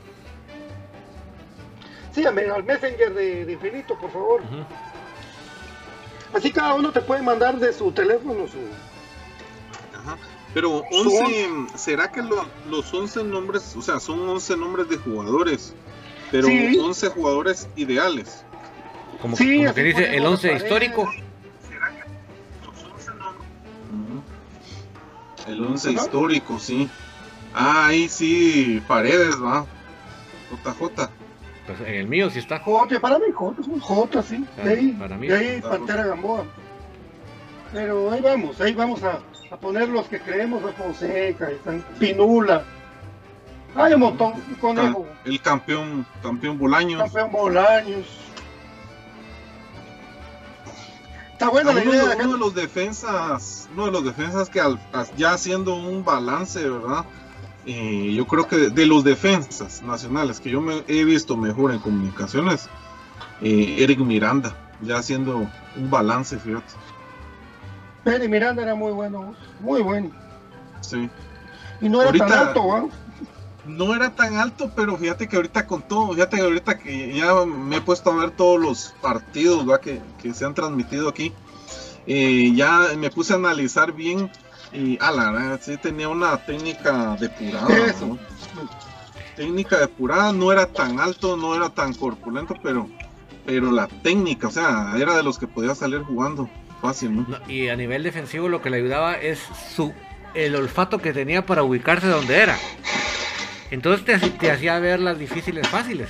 [2.15, 4.43] Sí, al Messenger de, de Infinito, por favor.
[6.35, 8.59] Así cada uno te puede mandar de su teléfono su.
[9.99, 10.17] Ajá.
[10.55, 15.75] Pero 11, ¿será que los 11 nombres, o sea, son 11 nombres de jugadores?
[16.31, 18.45] Pero 11 jugadores ideales.
[19.21, 21.11] Como, sí, como que dice el 11 histórico.
[21.69, 22.05] ¿Será que
[22.67, 23.49] los 11 nombres?
[25.47, 26.89] El 11 histórico, sí.
[27.55, 29.67] Ah, ahí sí, paredes, va.
[30.65, 31.11] JJ.
[31.67, 32.59] Pues en el mío sí está.
[32.59, 34.45] J, para mí J, es un J, sí.
[34.59, 36.45] Ah, de ahí, para mí de ahí Pantera Gamboa.
[37.73, 42.65] Pero ahí vamos, ahí vamos a, a poner los que creemos a Fonseca, están Pinula.
[43.75, 45.07] Hay un montón, un conejo.
[45.25, 47.01] El campeón, campeón Bolaños.
[47.03, 48.07] Campeón Bolaños.
[51.33, 52.05] Está bueno la idea.
[52.23, 54.61] Uno, de los defensas, uno de los defensas que
[55.17, 57.05] ya haciendo un balance, ¿verdad?
[57.65, 61.79] Eh, yo creo que de, los defensas nacionales que yo me he visto mejor en
[61.79, 62.69] comunicaciones,
[63.41, 66.73] eh, Eric Miranda, ya haciendo un balance, fíjate.
[68.05, 70.11] Eric Miranda era muy bueno, muy bueno.
[70.81, 71.09] Sí.
[71.81, 72.91] Y no era tan alto,
[73.65, 77.45] No era tan alto, pero fíjate que ahorita con todo, fíjate que ahorita que ya
[77.45, 81.33] me he puesto a ver todos los partidos Que, que se han transmitido aquí,
[82.07, 84.31] eh, ya me puse a analizar bien
[84.73, 87.69] y a la sí tenía una técnica depurada.
[89.37, 92.89] Técnica depurada, no era tan alto, no era tan corpulento, pero,
[93.47, 96.49] pero la técnica, o sea, era de los que podía salir jugando
[96.81, 97.27] fácil, ¿no?
[97.49, 99.39] y a nivel defensivo lo que le ayudaba es
[99.75, 99.93] su
[100.35, 102.57] el olfato que tenía para ubicarse donde era.
[103.71, 106.09] Entonces te, te hacía ver las difíciles fáciles.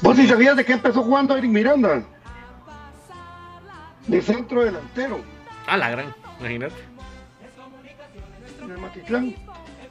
[0.00, 2.04] ¿Vos sí sabías de qué empezó jugando Eric Miranda?
[4.06, 5.31] De centro delantero.
[5.66, 6.74] A la gran, imagínate.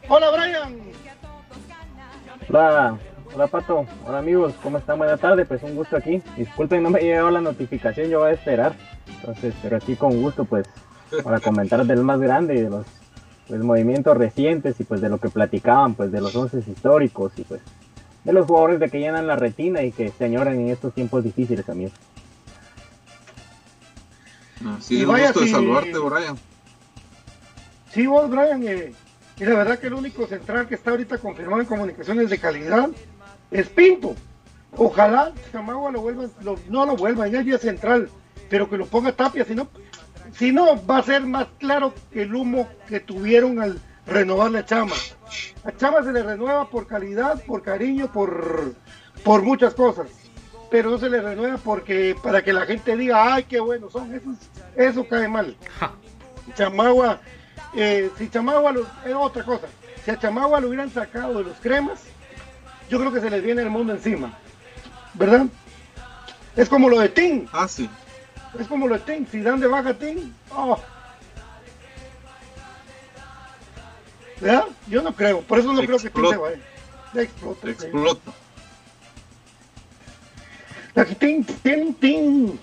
[0.07, 0.79] Hola, Brian.
[2.49, 2.97] Hola,
[3.33, 4.97] hola Pato, hola amigos, ¿cómo están?
[4.97, 6.21] Buenas tardes, pues un gusto aquí.
[6.35, 8.73] Disculpen, no me llegado la notificación, yo voy a esperar.
[9.07, 10.67] Entonces, pero aquí con gusto, pues,
[11.23, 12.85] para comentar del más grande y de los
[13.47, 17.43] pues, movimientos recientes y pues de lo que platicaban, pues de los once históricos y
[17.43, 17.61] pues
[18.23, 21.23] de los jugadores de que llenan la retina y que se añoran en estos tiempos
[21.23, 21.91] difíciles también.
[24.81, 26.37] Sí, un gusto de saludarte, Brian.
[27.93, 28.93] Sí, vos, Brian, eh,
[29.39, 32.89] y la verdad que el único central que está ahorita confirmado en comunicaciones de calidad
[33.49, 34.15] es Pinto.
[34.77, 38.09] Ojalá Chamagua lo vuelva, lo- no lo vuelva, ya es vía central,
[38.49, 39.67] pero que lo ponga Tapia, si no,
[40.37, 44.65] si no va a ser más claro que el humo que tuvieron al renovar la
[44.65, 44.95] Chama.
[45.65, 48.73] A Chama se le renueva por calidad, por cariño, por,
[49.23, 50.07] por muchas cosas,
[50.71, 54.11] pero no se le renueva porque para que la gente diga, ay, qué buenos son,
[54.15, 54.33] eso,
[54.75, 55.55] eso cae mal.
[56.55, 57.19] Chamagua,
[57.75, 59.67] eh, si Chamagua lo- es otra cosa,
[60.03, 62.01] si a Chamagua lo hubieran sacado de los cremas,
[62.89, 64.33] yo creo que se les viene el mundo encima,
[65.13, 65.45] ¿verdad?
[66.55, 67.47] Es como lo de Tim.
[67.53, 67.89] Ah, sí.
[68.59, 69.25] Es como lo de Tim.
[69.31, 70.77] Si dan de baja Tim, oh.
[74.39, 74.65] ¿verdad?
[74.87, 76.37] Yo no creo, por eso no creo que Tim se Explota.
[76.37, 76.57] vaya.
[77.13, 77.61] Ya explota.
[77.67, 77.71] sí.
[77.71, 78.31] Explota.
[81.19, 82.57] Tim, Tim, Tim.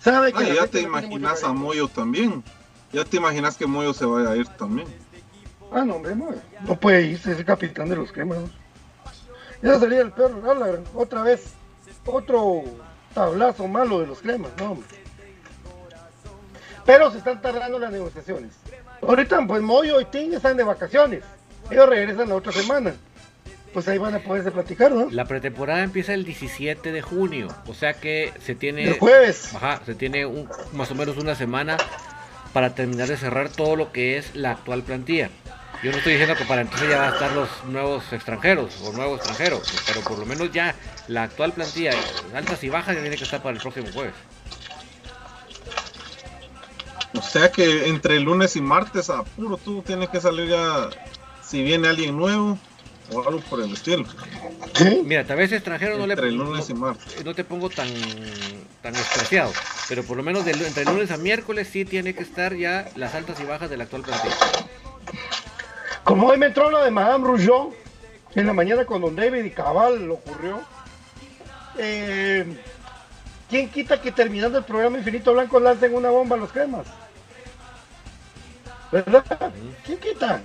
[0.00, 2.42] Sabe que Ah, la ya te imaginas a Moyo también.
[2.92, 4.88] Ya te imaginas que Moyo se vaya a ir también.
[5.72, 6.30] Ah, no, hombre, no,
[6.66, 8.38] no puede irse, es el capitán de los cremas.
[8.38, 8.50] ¿no?
[9.62, 11.52] Ya sería el peor Gallagher, otra vez,
[12.06, 12.62] otro
[13.14, 14.88] tablazo malo de los cremas, no, hombre.
[16.84, 18.52] Pero se están tardando las negociaciones.
[19.02, 21.22] Ahorita, pues Moyo y Ting están de vacaciones.
[21.70, 22.94] Ellos regresan la otra semana.
[23.72, 25.08] Pues ahí van a poderse platicar, ¿no?
[25.10, 29.54] La pretemporada empieza el 17 de junio, o sea que se tiene El jueves.
[29.54, 31.76] Ajá, se tiene un- más o menos una semana
[32.52, 35.30] para terminar de cerrar todo lo que es la actual plantilla.
[35.84, 38.92] Yo no estoy diciendo que para entonces ya van a estar los nuevos extranjeros o
[38.92, 40.74] nuevos extranjeros, pero por lo menos ya
[41.06, 41.92] la actual plantilla,
[42.34, 44.14] altas y bajas, ya tiene que estar para el próximo jueves.
[47.14, 50.90] O sea que entre lunes y martes, a puro tú tienes que salir ya
[51.42, 52.58] si viene alguien nuevo
[53.12, 54.04] o algo por el estilo.
[55.04, 57.24] Mira, tal vez extranjero no le Entre no- lunes y martes.
[57.24, 57.88] no te pongo tan
[58.82, 59.52] tan despreciado,
[59.88, 63.14] pero por lo menos de entre lunes a miércoles sí tiene que estar ya las
[63.14, 64.34] altas y bajas de la actual plantilla.
[66.04, 67.74] Como hoy me entró lo de Madame Rougeau,
[68.34, 70.60] en la mañana con Don David y Cabal lo ocurrió.
[71.78, 72.44] Eh,
[73.48, 76.86] ¿Quién quita que terminando el programa Infinito Blanco lancen una bomba a los cremas?
[78.92, 79.24] ¿Verdad?
[79.84, 80.40] ¿Quién quita?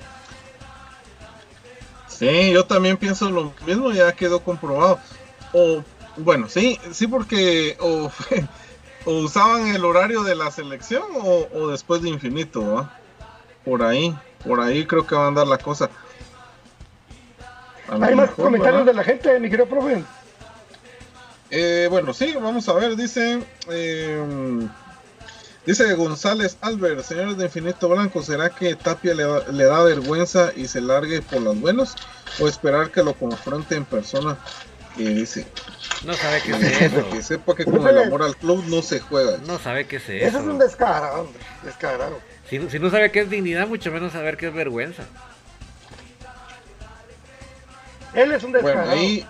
[2.18, 5.00] Sí, yo también pienso lo mismo, ya quedó comprobado.
[5.54, 5.84] O,
[6.18, 8.10] bueno, sí, sí, porque o,
[9.06, 12.90] o usaban el horario de la selección o, o después de infinito.
[13.66, 15.90] Por ahí, por ahí creo que va a andar la cosa.
[17.90, 18.86] Hay más comentarios ¿verdad?
[18.86, 20.04] de la gente, mi querido profe.
[21.52, 23.44] Eh, bueno, sí, vamos a ver, dice.
[23.70, 24.68] eh,
[25.66, 30.52] dice González Albert, señores de Infinito Blanco, ¿será que Tapia le, da- le da vergüenza
[30.56, 31.96] y se largue por las buenas?
[32.40, 34.38] ¿O esperar que lo confronte en persona?
[34.98, 35.46] Y dice.
[36.06, 37.10] No sabe qué es eso.
[37.10, 39.38] que sepa que con el amor al club no se juega.
[39.46, 40.40] No sabe qué es Eso eso.
[40.40, 42.20] es un descarado, hombre, descarado.
[42.50, 45.04] Si, si no sabe qué es dignidad, mucho menos saber qué es vergüenza.
[48.14, 48.88] Él es un descarado.
[48.88, 49.26] Bueno, ahí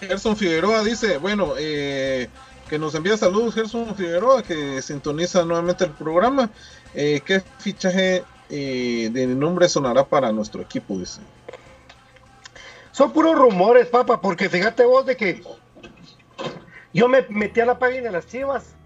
[0.00, 2.28] Gerson Figueroa dice, bueno, eh,
[2.70, 6.50] que nos envía saludos Gerson Figueroa, que sintoniza nuevamente el programa.
[6.94, 10.96] Eh, ¿Qué fichaje eh, de nombre sonará para nuestro equipo?
[10.96, 11.20] Dice.
[12.92, 15.42] Son puros rumores, papá, porque fíjate vos de que
[16.94, 18.76] yo me metí a la página de las Chivas.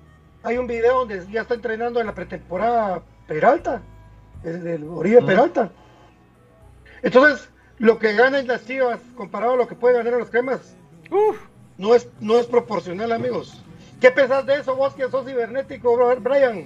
[0.42, 3.82] Hay un video donde ya está entrenando en la pretemporada Peralta,
[4.44, 5.26] el del Oribe Mm.
[5.26, 5.70] Peralta.
[7.02, 10.74] Entonces, lo que ganan las Chivas comparado a lo que puede ganar los cremas,
[11.76, 13.63] no es no es proporcional, amigos.
[14.00, 16.64] ¿Qué pensás de eso, vos que sos cibernético, bro- Brian?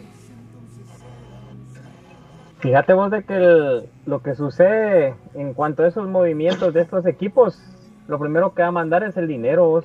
[2.60, 7.56] Fíjate vos de que lo que sucede en cuanto a esos movimientos de estos equipos,
[8.08, 9.66] lo primero que va a mandar es el dinero.
[9.68, 9.84] vos.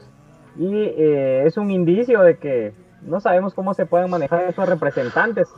[0.58, 2.74] Y eh, es un indicio de que
[3.04, 5.54] no sabemos cómo se pueden manejar esos representantes.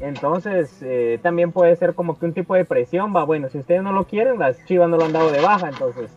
[0.00, 3.82] Entonces, eh, también puede ser como que un tipo de presión, va, bueno, si ustedes
[3.82, 6.16] no lo quieren, las chivas no lo han dado de baja, entonces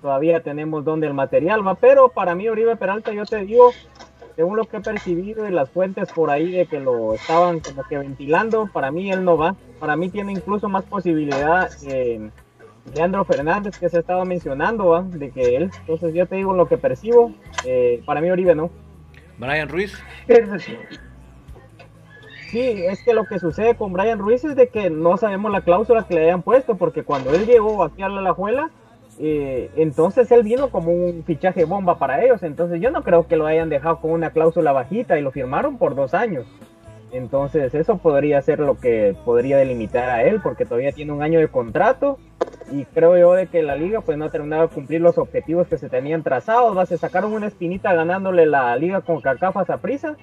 [0.00, 3.76] todavía tenemos donde el material, va, pero para mí Oribe Peralta, yo te digo,
[4.36, 7.84] según lo que he percibido y las fuentes por ahí de que lo estaban como
[7.84, 12.30] que ventilando, para mí él no va, para mí tiene incluso más posibilidad eh,
[12.94, 15.02] Leandro Fernández que se estaba mencionando, ¿va?
[15.02, 17.32] de que él, entonces yo te digo lo que percibo,
[17.64, 18.70] eh, para mí Oribe no.
[19.38, 19.98] Brian Ruiz.
[22.50, 25.62] Sí, es que lo que sucede con Brian Ruiz es de que no sabemos la
[25.62, 28.70] cláusula que le hayan puesto, porque cuando él llegó aquí a la Alajuela,
[29.24, 33.36] eh, entonces él vino como un fichaje bomba para ellos, entonces yo no creo que
[33.36, 36.44] lo hayan dejado con una cláusula bajita y lo firmaron por dos años.
[37.12, 41.38] Entonces eso podría ser lo que podría delimitar a él, porque todavía tiene un año
[41.38, 42.18] de contrato
[42.72, 45.68] y creo yo de que la liga pues no ha terminado de cumplir los objetivos
[45.68, 49.76] que se tenían trazados, va, se sacaron una espinita ganándole la liga con Cacafas a
[49.76, 50.16] prisa,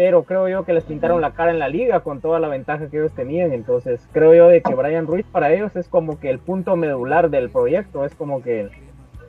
[0.00, 2.88] pero creo yo que les pintaron la cara en la liga con toda la ventaja
[2.88, 6.30] que ellos tenían, entonces creo yo de que Brian Ruiz para ellos es como que
[6.30, 8.70] el punto medular del proyecto, es como que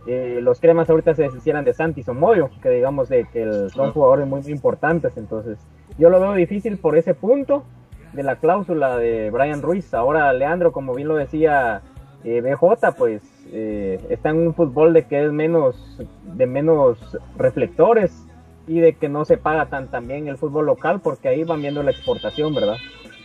[0.08, 4.26] eh, los cremas ahorita se deshicieran de Santi Moyo, que digamos de que son jugadores
[4.26, 5.18] muy, muy, importantes.
[5.18, 5.60] Entonces,
[5.98, 7.66] yo lo veo difícil por ese punto
[8.14, 9.94] de la cláusula de Brian Ruiz.
[9.94, 11.82] Ahora, Leandro, como bien lo decía
[12.24, 16.00] eh, BJ, pues eh, está en un fútbol de que es menos,
[16.34, 18.26] de menos reflectores
[18.68, 21.62] y de que no se paga tan, tan bien el fútbol local, porque ahí van
[21.62, 22.78] viendo la exportación, ¿verdad?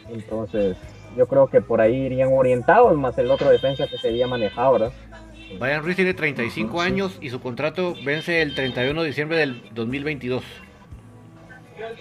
[0.09, 0.77] Entonces,
[1.17, 4.93] yo creo que por ahí irían orientados, más el otro defensa que sería manejado, ¿verdad?
[5.61, 10.43] Brian Ruiz tiene 35 años y su contrato vence el 31 de diciembre del 2022.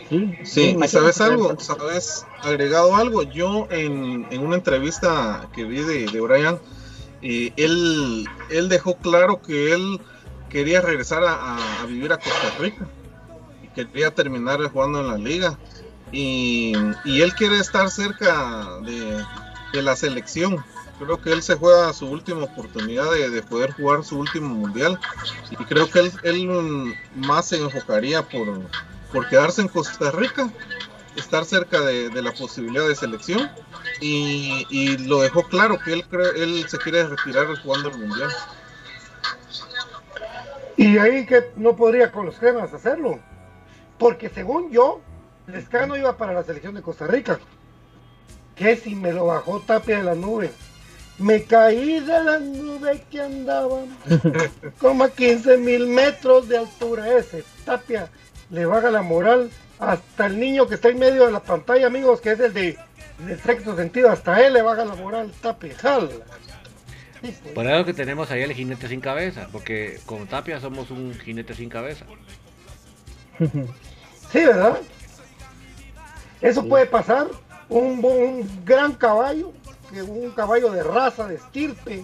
[0.09, 6.05] Sí, sí, y sabes algo, sabes, agregado algo, yo en, una entrevista que vi de,
[6.05, 6.59] de Brian,
[7.21, 9.99] eh, él, él dejó claro que él
[10.49, 11.57] quería regresar a,
[11.87, 12.87] vivir a Costa Rica
[13.75, 15.57] quería terminar jugando en la liga.
[16.11, 16.73] Y,
[17.05, 19.23] él quiere estar cerca de,
[19.73, 20.63] de la selección.
[20.97, 24.97] Creo que él se juega su última oportunidad de, poder jugar su último mundial.
[25.51, 28.61] Y creo que él, más se enfocaría por,
[29.11, 30.49] por quedarse en Costa Rica,
[31.17, 33.51] estar cerca de, la posibilidad de selección.
[33.99, 36.05] Y, lo dejó claro que él,
[36.37, 38.29] él se quiere retirar jugando el mundial.
[40.77, 43.19] Y ahí que no podría con los cremas hacerlo,
[43.97, 45.01] porque según yo,
[45.47, 47.39] Lescano iba para la selección de Costa Rica.
[48.55, 50.51] Que si me lo bajó Tapia de la nube.
[51.17, 53.97] Me caí de la nube que andaban
[54.79, 57.43] como a 15 mil metros de altura ese.
[57.63, 58.09] Tapia
[58.49, 62.21] le baja la moral hasta el niño que está en medio de la pantalla, amigos,
[62.21, 62.77] que es el de,
[63.43, 64.09] sexto sentido.
[64.09, 65.75] Hasta él le baja la moral, Tapia.
[65.77, 66.09] Jala.
[67.53, 71.53] Por eso que tenemos ahí el jinete sin cabeza, porque con Tapia somos un jinete
[71.53, 72.05] sin cabeza.
[74.31, 74.79] Sí, ¿verdad?
[76.41, 77.27] Eso puede pasar.
[77.69, 79.53] Un, un gran caballo
[80.01, 82.03] un caballo de raza, de estirpe,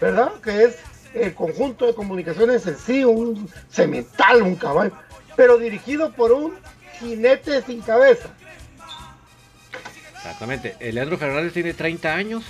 [0.00, 0.32] ¿verdad?
[0.42, 0.76] Que es
[1.14, 4.92] el conjunto de comunicaciones en sí, un cemental, un caballo,
[5.36, 6.54] pero dirigido por un
[6.98, 8.28] jinete sin cabeza.
[10.16, 10.76] Exactamente.
[10.92, 12.44] Leandro Fernández tiene 30 años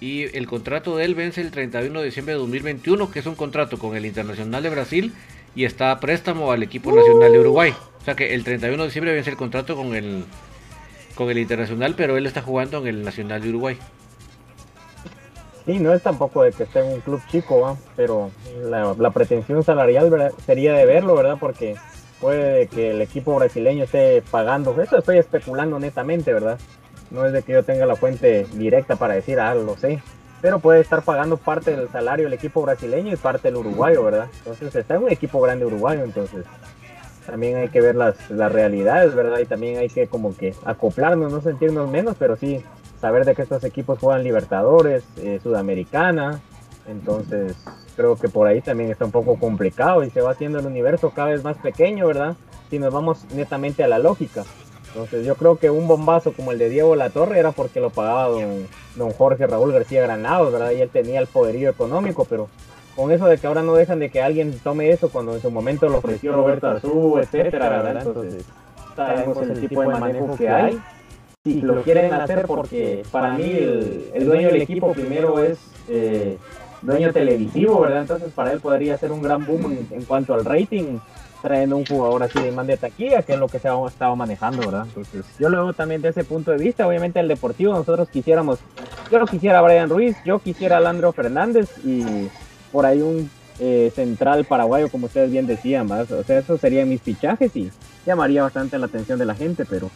[0.00, 3.34] y el contrato de él vence el 31 de diciembre de 2021, que es un
[3.34, 5.12] contrato con el Internacional de Brasil
[5.54, 7.74] y está a préstamo al equipo nacional de Uruguay.
[8.00, 10.24] O sea que el 31 de diciembre vence el contrato con el
[11.14, 13.78] con el Internacional, pero él está jugando en el Nacional de Uruguay.
[15.66, 18.30] Sí, no es tampoco de que esté en un club chico, pero
[18.64, 21.36] la, pretensión salarial sería de verlo, ¿verdad?
[21.38, 21.76] Porque
[22.20, 26.58] puede que el equipo brasileño esté pagando, eso estoy especulando netamente, ¿verdad?
[27.10, 30.02] No es de que yo tenga la fuente directa para decir, ah, lo sé,
[30.42, 34.26] pero puede estar pagando parte del salario el equipo brasileño y parte el uruguayo, ¿verdad?
[34.38, 36.44] Entonces está en un equipo grande uruguayo, entonces
[37.24, 39.38] también hay que ver las, las realidades, ¿verdad?
[39.38, 42.62] Y también hay que como que acoplarnos, no sentirnos menos, pero sí
[43.00, 46.40] saber de que estos equipos juegan Libertadores, eh, Sudamericana,
[46.88, 47.56] entonces
[47.96, 51.10] creo que por ahí también está un poco complicado y se va haciendo el universo
[51.10, 52.34] cada vez más pequeño, ¿verdad?
[52.68, 54.44] Si nos vamos netamente a la lógica.
[54.94, 58.28] Entonces yo creo que un bombazo como el de Diego Latorre era porque lo pagaba
[58.28, 60.72] don, don Jorge Raúl García Granados, ¿verdad?
[60.72, 62.48] Y él tenía el poderío económico, pero
[62.94, 65.50] con eso de que ahora no dejan de que alguien tome eso cuando en su
[65.50, 68.06] momento lo ofreció Roberto Arzú, etcétera, ¿verdad?
[68.06, 68.44] Entonces,
[68.94, 70.80] sabemos el tipo de manejo que hay.
[71.44, 73.44] Si lo quieren hacer porque para mí
[74.14, 76.36] el, dueño del equipo primero es eh,
[76.82, 78.02] dueño televisivo, ¿verdad?
[78.02, 80.98] Entonces para él podría ser un gran boom en, cuanto al rating,
[81.42, 84.14] trayendo un jugador así de man de taquilla, que es lo que se ha estado
[84.16, 84.86] manejando, ¿verdad?
[84.86, 86.86] Entonces yo lo veo también de ese punto de vista.
[86.86, 88.60] Obviamente el deportivo, nosotros quisiéramos,
[89.10, 92.28] yo quisiera a Brian Ruiz, yo quisiera a Landro Fernández y
[92.70, 93.28] por ahí un
[93.58, 96.10] eh, central paraguayo, como ustedes bien decían, más.
[96.12, 97.70] O sea, eso serían mis fichajes y
[98.06, 99.90] llamaría bastante la atención de la gente, pero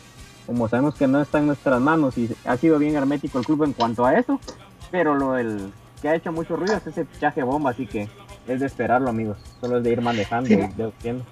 [0.47, 3.65] como sabemos que no está en nuestras manos y ha sido bien hermético el club
[3.65, 4.41] en cuanto a eso,
[4.91, 8.09] pero lo del que ha hecho mucho ruido es ese fichaje bomba, así que
[8.47, 9.39] es de esperarlo, amigos.
[9.61, 11.25] Solo es de ir manejando y deduciendo.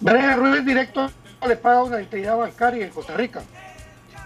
[0.00, 1.10] Brian Ruiz directo
[1.46, 3.42] le paga una entidad bancaria en Costa Rica.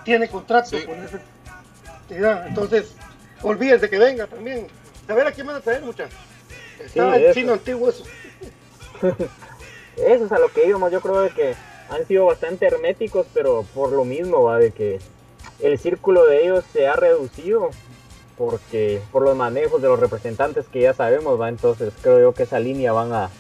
[0.04, 1.20] Tiene contrato con esa
[2.02, 2.46] entidad.
[2.46, 2.94] Entonces,
[3.42, 4.66] olvídense que venga también.
[5.08, 6.18] A ver a quién van a traer, muchachos.
[6.84, 8.04] Estaba el chino antiguo eso.
[9.96, 11.54] eso es a lo que íbamos, yo creo que
[11.90, 15.00] han sido bastante herméticos, pero por lo mismo, va, de que
[15.60, 17.70] el círculo de ellos se ha reducido
[18.36, 22.44] porque por los manejos de los representantes que ya sabemos, va, entonces creo yo que
[22.44, 23.30] esa línea van a,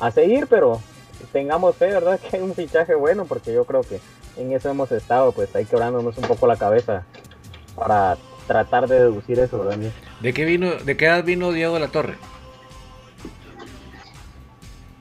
[0.00, 0.80] a seguir, pero
[1.32, 2.18] tengamos fe, ¿verdad?
[2.30, 4.00] Que hay un fichaje bueno, porque yo creo que
[4.36, 7.04] en eso hemos estado, pues hay que orándonos un poco la cabeza
[7.76, 8.16] para
[8.46, 9.90] tratar de deducir eso, ¿verdad?
[10.20, 12.16] ¿De qué vino, de qué edad vino Diego de la Torre?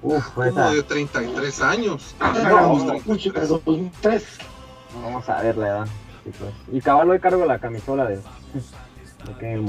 [0.02, 2.16] Uf, como de 33 años.
[5.02, 5.88] Vamos a ver la edad.
[6.72, 8.20] Y caballo de cargo la camisola de.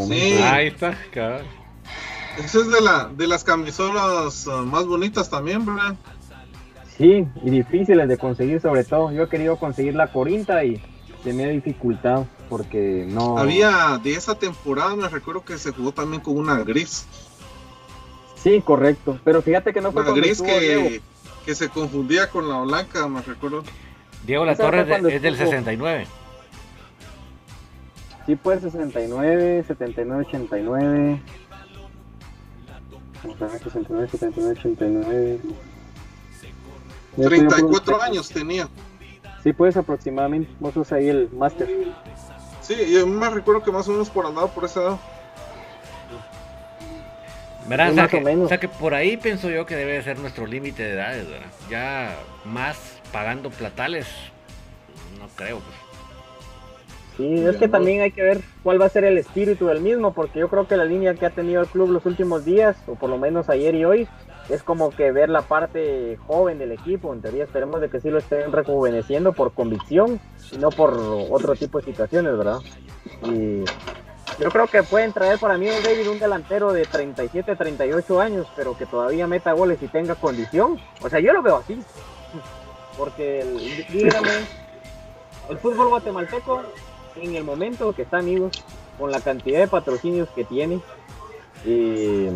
[0.06, 0.38] Sí.
[0.42, 1.44] Ahí está, cabal.
[2.38, 5.96] Esa es de, la, de las camisolas uh, más bonitas también, ¿verdad?
[7.00, 9.10] Sí, y difíciles de conseguir sobre todo.
[9.10, 10.80] Yo he querido conseguir la Corinta y
[11.24, 13.38] se me ha dificultado porque no...
[13.38, 17.06] Había de esa temporada, me recuerdo que se jugó también con una gris.
[18.36, 19.18] Sí, correcto.
[19.24, 21.00] Pero fíjate que no fue Una gris que,
[21.46, 23.62] que se confundía con la blanca, me recuerdo.
[24.26, 26.06] Diego La Torre es, de- es del estuvo- 69.
[28.26, 31.22] Sí, pues 69, 79, 89.
[33.22, 35.38] Vamos a ver, 69, 79, 89.
[37.16, 38.68] Ya estoy 34 por- años tenía.
[39.42, 40.50] Sí, pues aproximadamente.
[40.60, 41.68] Vos sos ahí el máster.
[42.60, 44.96] Sí, yo me recuerdo que más o menos por andaba por esa edad.
[47.66, 47.90] ¿Verdad?
[47.90, 48.46] O sea, que, menos.
[48.46, 51.28] o sea que por ahí pienso yo que debe de ser nuestro límite de edades,
[51.28, 51.46] ¿verdad?
[51.70, 52.76] Ya más
[53.12, 54.06] pagando platales,
[55.18, 55.58] no creo.
[55.58, 55.76] Pues.
[57.16, 60.12] Sí, es que también hay que ver cuál va a ser el espíritu del mismo,
[60.14, 62.94] porque yo creo que la línea que ha tenido el club los últimos días, o
[62.94, 64.08] por lo menos ayer y hoy,
[64.50, 67.12] es como que ver la parte joven del equipo.
[67.12, 70.20] En teoría esperemos de que sí lo estén rejuveneciendo por convicción
[70.50, 70.94] y no por
[71.30, 72.58] otro tipo de situaciones, ¿verdad?
[73.24, 73.64] Y
[74.38, 78.46] yo creo que pueden traer para mí un David un delantero de 37, 38 años,
[78.56, 80.78] pero que todavía meta goles y tenga condición.
[81.02, 81.80] O sea, yo lo veo así.
[82.98, 84.30] Porque el, dígame,
[85.48, 86.62] el fútbol guatemalteco
[87.16, 88.64] en el momento que está, amigos,
[88.98, 90.80] con la cantidad de patrocinios que tiene,
[91.64, 92.30] eh,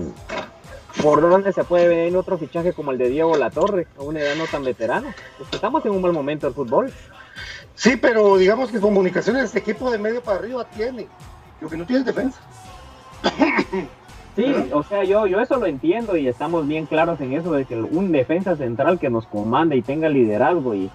[1.02, 4.36] por dónde se puede venir otro fichaje como el de Diego Latorre, a una edad
[4.36, 5.14] no tan veterana.
[5.40, 6.92] Es que estamos en un buen momento del fútbol.
[7.74, 11.06] Sí, pero digamos que comunicaciones este equipo de medio para arriba tiene.
[11.60, 12.40] Lo que no tiene es defensa.
[14.36, 17.66] Sí, o sea, yo, yo eso lo entiendo y estamos bien claros en eso de
[17.66, 20.90] que un defensa central que nos comande y tenga liderazgo y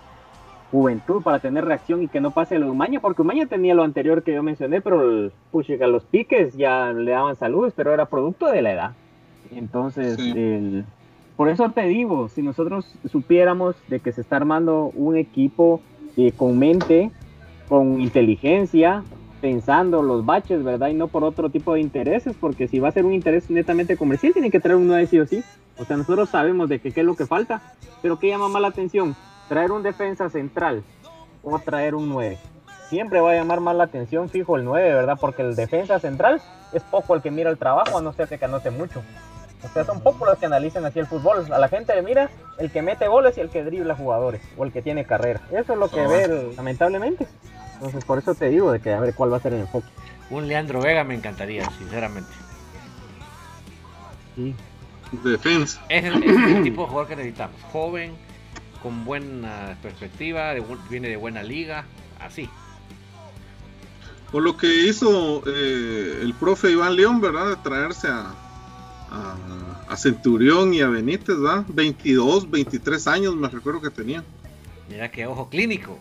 [0.71, 3.83] juventud para tener reacción y que no pase lo de Umaña, porque Umaña tenía lo
[3.83, 8.07] anterior que yo mencioné, pero el, puchica, los piques ya le daban saludos, pero era
[8.07, 8.91] producto de la edad.
[9.51, 10.31] Entonces, Sí.
[10.35, 10.85] el-
[11.35, 15.81] por eso te digo, si nosotros supiéramos de que se está armando un equipo
[16.17, 17.11] eh, con mente,
[17.69, 19.03] con inteligencia,
[19.39, 20.89] pensando los baches, ¿verdad?
[20.89, 23.95] Y no por otro tipo de intereses, porque si va a ser un interés netamente
[23.95, 25.41] comercial, tiene que traer un 9 sí o sí.
[25.77, 27.61] O sea, nosotros sabemos de que qué es lo que falta,
[28.01, 29.15] pero ¿qué llama más la atención?
[29.47, 30.83] ¿Traer un defensa central
[31.41, 32.37] o traer un 9?
[32.89, 35.17] Siempre va a llamar más la atención, fijo, el 9, ¿verdad?
[35.21, 36.41] Porque el defensa central
[36.73, 39.01] es poco el que mira el trabajo, a no ser que anote mucho.
[39.63, 41.51] O sea, son pocos los que analizan así el fútbol.
[41.51, 44.63] A la gente le mira el que mete goles y el que dribla jugadores, o
[44.63, 45.41] el que tiene carrera.
[45.51, 47.27] Eso es lo que ve, lamentablemente.
[47.73, 49.87] Entonces, por eso te digo de que a ver cuál va a ser el enfoque.
[50.29, 52.31] Un Leandro Vega me encantaría, sinceramente.
[54.35, 54.55] Sí.
[55.23, 55.81] Defensa.
[55.89, 57.61] Es, el tipo de jugador que necesitamos.
[57.71, 58.15] Joven,
[58.81, 61.85] con buena perspectiva, de viene de buena liga,
[62.19, 62.49] así.
[64.31, 67.47] O lo que hizo eh, el profe Iván León, ¿verdad?
[67.47, 68.33] De traerse a,
[69.11, 69.35] a,
[69.87, 71.65] a Centurión y a Benítez, ¿verdad?
[71.69, 74.23] 22, 23 años, me recuerdo que tenía.
[74.89, 75.97] Mira que ojo clínico.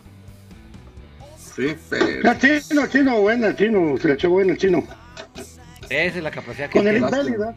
[1.56, 2.30] Sí, pero.
[2.30, 3.96] Ah, chino, chino, buena, chino.
[3.98, 4.84] Se le echó buena el chino.
[5.88, 7.56] Esa es la capacidad que Con el ¿verdad?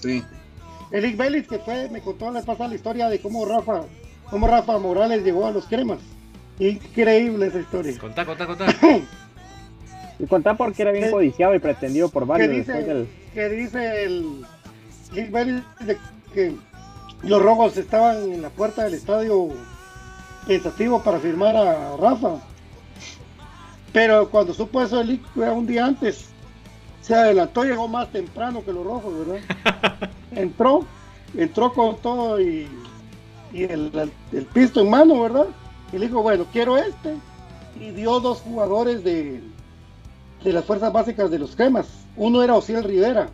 [0.00, 0.22] Sí.
[0.90, 3.82] El Vélez que fue, me contó la pasada la historia de cómo Rafa,
[4.28, 5.98] cómo Rafa Morales llegó a los cremas.
[6.58, 7.98] Increíble esa historia.
[7.98, 8.66] Contá, contá, contá.
[10.18, 13.08] Y contar porque era bien ¿Qué- codiciado y pretendido por varios dice, después del...
[13.34, 14.46] que dice el
[15.12, 15.98] de
[16.34, 16.54] que
[17.22, 19.50] los rojos estaban en la puerta del estadio
[20.46, 22.36] pensativo para firmar a Rafa.
[23.92, 26.26] Pero cuando supo eso el era un día antes,
[27.02, 30.10] se adelantó, llegó más temprano que los rojos, ¿verdad?
[30.32, 30.86] entró,
[31.36, 32.66] entró con todo y,
[33.52, 35.46] y el, el pisto en mano, ¿verdad?
[35.92, 37.16] Y le dijo, bueno, quiero este.
[37.78, 39.42] Y dio dos jugadores de,
[40.44, 41.88] de las fuerzas básicas de los cremas.
[42.16, 43.28] Uno era Ociel Rivera.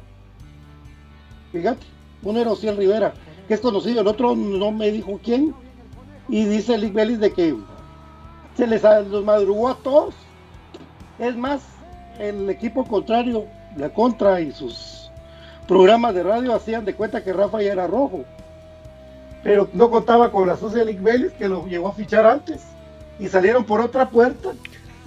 [1.52, 1.86] Fíjate,
[2.22, 3.14] uno era Ociel Rivera,
[3.46, 5.54] que es conocido, el otro no me dijo quién.
[6.28, 7.56] Y dice Lick Vélez de que
[8.56, 8.82] se les
[9.24, 10.14] madrugó a todos.
[11.18, 11.62] Es más,
[12.18, 13.46] el equipo contrario,
[13.76, 15.10] la contra y sus
[15.66, 18.24] programas de radio hacían de cuenta que Rafa ya era rojo.
[19.42, 22.62] Pero no contaba con la socia Lick Vélez que lo llegó a fichar antes.
[23.18, 24.50] Y salieron por otra puerta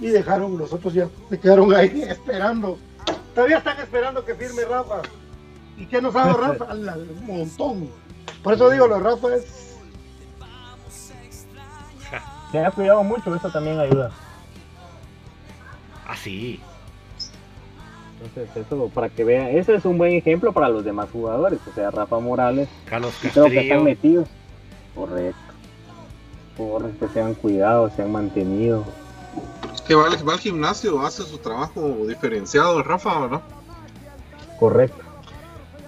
[0.02, 2.78] y dejaron, los otros ya se quedaron ahí esperando.
[3.34, 5.02] Todavía están esperando que firme Rafa.
[5.78, 6.74] ¿Y qué nos ha dado Rafa?
[6.74, 7.88] Un montón.
[8.42, 9.76] Por eso digo, lo de Rafa es.
[12.50, 14.10] Se ha cuidado mucho, eso también ayuda.
[16.06, 16.60] Así.
[18.22, 21.58] Entonces, eso para que vean, ese es un buen ejemplo para los demás jugadores.
[21.70, 23.84] O sea, Rafa Morales, Carlos y creo que están Castrillo.
[23.84, 24.28] metidos.
[24.94, 25.40] Correcto.
[26.56, 28.84] Por que se han cuidado, se han mantenido.
[29.86, 33.40] Que va, al- va al gimnasio, hace su trabajo diferenciado, Rafa, ¿verdad?
[34.58, 35.02] Correcto.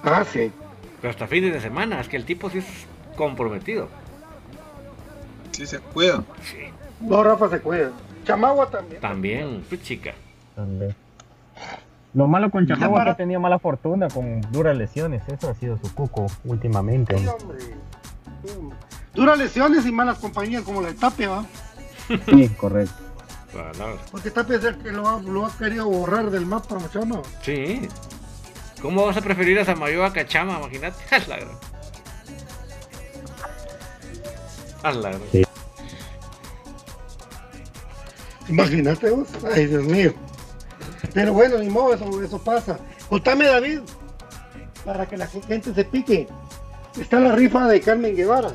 [0.02, 0.50] Ah, sí.
[1.00, 2.66] Pero hasta fines de semana, es que el tipo sí es
[3.16, 3.88] comprometido.
[5.52, 6.24] Sí, se cuida.
[6.42, 6.58] Sí.
[7.00, 7.90] No, Rafa se cuida.
[8.24, 9.00] Chamagua también.
[9.00, 10.12] También, pues chica.
[10.56, 10.94] También.
[12.14, 15.22] Lo malo con Chamagua es que tenido mala fortuna con duras lesiones.
[15.28, 17.18] Eso ha sido su cuco últimamente.
[17.18, 17.60] Sí, hombre.
[17.60, 18.76] Sí, hombre.
[19.14, 21.44] Duras lesiones y malas compañías como la de Tapia, ¿va?
[22.26, 22.94] Sí, correcto.
[24.10, 27.22] Porque Tapia es el que lo ha, lo ha querido borrar del mapa, chama.
[27.42, 27.88] sí.
[28.82, 30.58] ¿Cómo vas a preferir a Samayoa que a Chama?
[30.58, 30.98] Imagínate.
[31.26, 31.48] La gran.
[34.82, 35.22] A la gran.
[35.32, 35.42] Sí.
[38.48, 39.28] Imagínate vos.
[39.54, 40.12] Ay, Dios mío.
[41.14, 42.78] Pero bueno, ni modo, eso, eso pasa.
[43.08, 43.80] Contame, David,
[44.84, 46.28] para que la gente se pique.
[47.00, 48.52] Está la rifa de Carmen Guevara.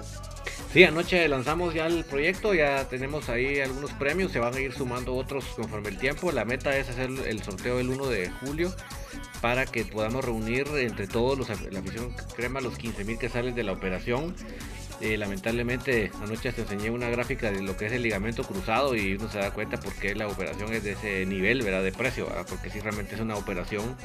[0.72, 4.72] Sí, anoche lanzamos ya el proyecto, ya tenemos ahí algunos premios, se van a ir
[4.72, 6.32] sumando otros conforme el tiempo.
[6.32, 8.72] La meta es hacer el sorteo el 1 de julio
[9.42, 13.56] para que podamos reunir entre todos los, la afición crema los 15 mil que salen
[13.56, 14.36] de la operación.
[15.02, 19.16] Eh, lamentablemente anoche te enseñé una gráfica de lo que es el ligamento cruzado y
[19.16, 21.84] uno se da cuenta por qué la operación es de ese nivel, ¿verdad?
[21.84, 22.28] De precio.
[22.48, 23.96] Porque si realmente es una operación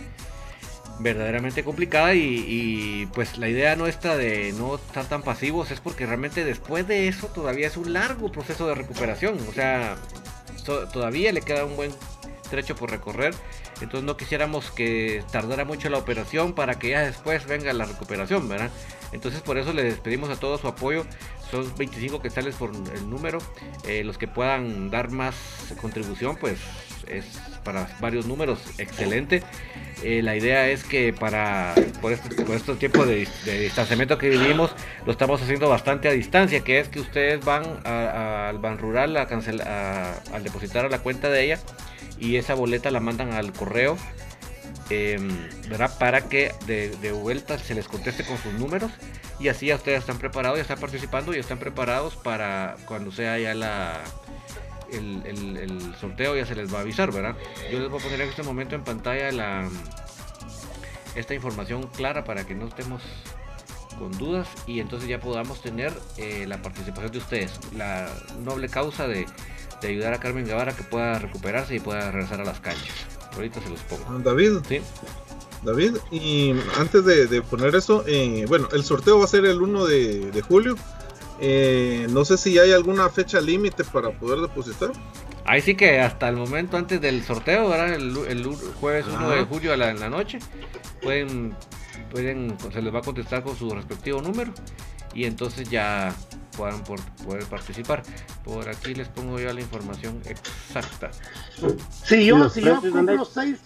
[1.00, 6.06] verdaderamente complicada y, y, pues la idea nuestra de no estar tan pasivos es porque
[6.06, 9.96] realmente después de eso todavía es un largo proceso de recuperación, o sea,
[10.64, 11.90] to- todavía le queda un buen
[12.48, 13.34] trecho por recorrer,
[13.80, 18.48] entonces no quisiéramos que tardara mucho la operación para que ya después venga la recuperación,
[18.48, 18.70] ¿verdad?
[19.12, 21.04] Entonces por eso les pedimos a todos su apoyo,
[21.50, 23.38] son 25 quetzales por el número,
[23.88, 25.34] eh, los que puedan dar más
[25.80, 26.58] contribución pues
[27.08, 27.24] es
[27.64, 29.42] para varios números excelente.
[30.02, 33.26] Eh, la idea es que para por, este, por estos tiempos de,
[33.60, 34.70] distanciamiento que vivimos
[35.06, 39.26] lo estamos haciendo bastante a distancia, que es que ustedes van al Ban Rural a
[39.28, 41.58] cancel- a- al depositar a la cuenta de ella
[42.18, 43.96] y esa boleta la mandan al correo,
[44.90, 45.18] eh,
[45.68, 45.96] ¿verdad?
[45.98, 48.90] Para que de vuelta se les conteste con sus números
[49.40, 53.38] y así ya ustedes están preparados, ya están participando y están preparados para cuando sea
[53.38, 54.00] ya la
[54.92, 57.36] el, el- el sorteo ya se les va a avisar, ¿verdad?
[57.70, 59.68] Yo les voy a poner en este momento en pantalla la
[61.14, 63.02] esta información clara para que no estemos
[63.98, 68.08] con dudas y entonces ya podamos tener eh, la participación de ustedes, la
[68.42, 69.24] noble causa de,
[69.80, 72.94] de ayudar a Carmen Guevara que pueda recuperarse y pueda regresar a las canchas.
[73.34, 74.18] Ahorita se los pongo.
[74.18, 74.80] David, Sí.
[75.62, 79.62] David, y antes de, de poner eso, eh, bueno, el sorteo va a ser el
[79.62, 80.76] 1 de, de julio.
[81.40, 84.92] Eh, no sé si hay alguna fecha límite para poder depositar.
[85.44, 87.92] Ahí sí que hasta el momento antes del sorteo, ¿verdad?
[87.94, 88.44] El, el
[88.80, 90.38] jueves 1 de julio a la, en la noche,
[91.02, 91.54] pueden,
[92.10, 94.54] pueden, se les va a contestar con su respectivo número
[95.12, 96.14] y entonces ya
[96.56, 98.02] puedan por- poder participar.
[98.44, 101.10] Por aquí les pongo ya la información exacta.
[102.04, 103.58] Si ¿Y yo, si yo compro seis,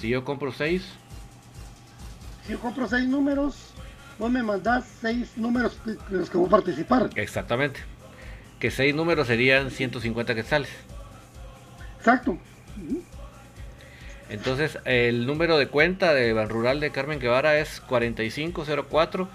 [0.00, 0.82] Si yo compro 6,
[2.46, 3.65] si yo compro seis números,
[4.18, 7.10] vos me mandás seis números en los que voy a participar.
[7.16, 7.80] exactamente.
[8.60, 10.70] Que 6 números serían 150 quetzales.
[11.98, 12.38] Exacto.
[14.30, 19.28] Entonces, el número de cuenta de Ban Rural de Carmen Guevara es 4504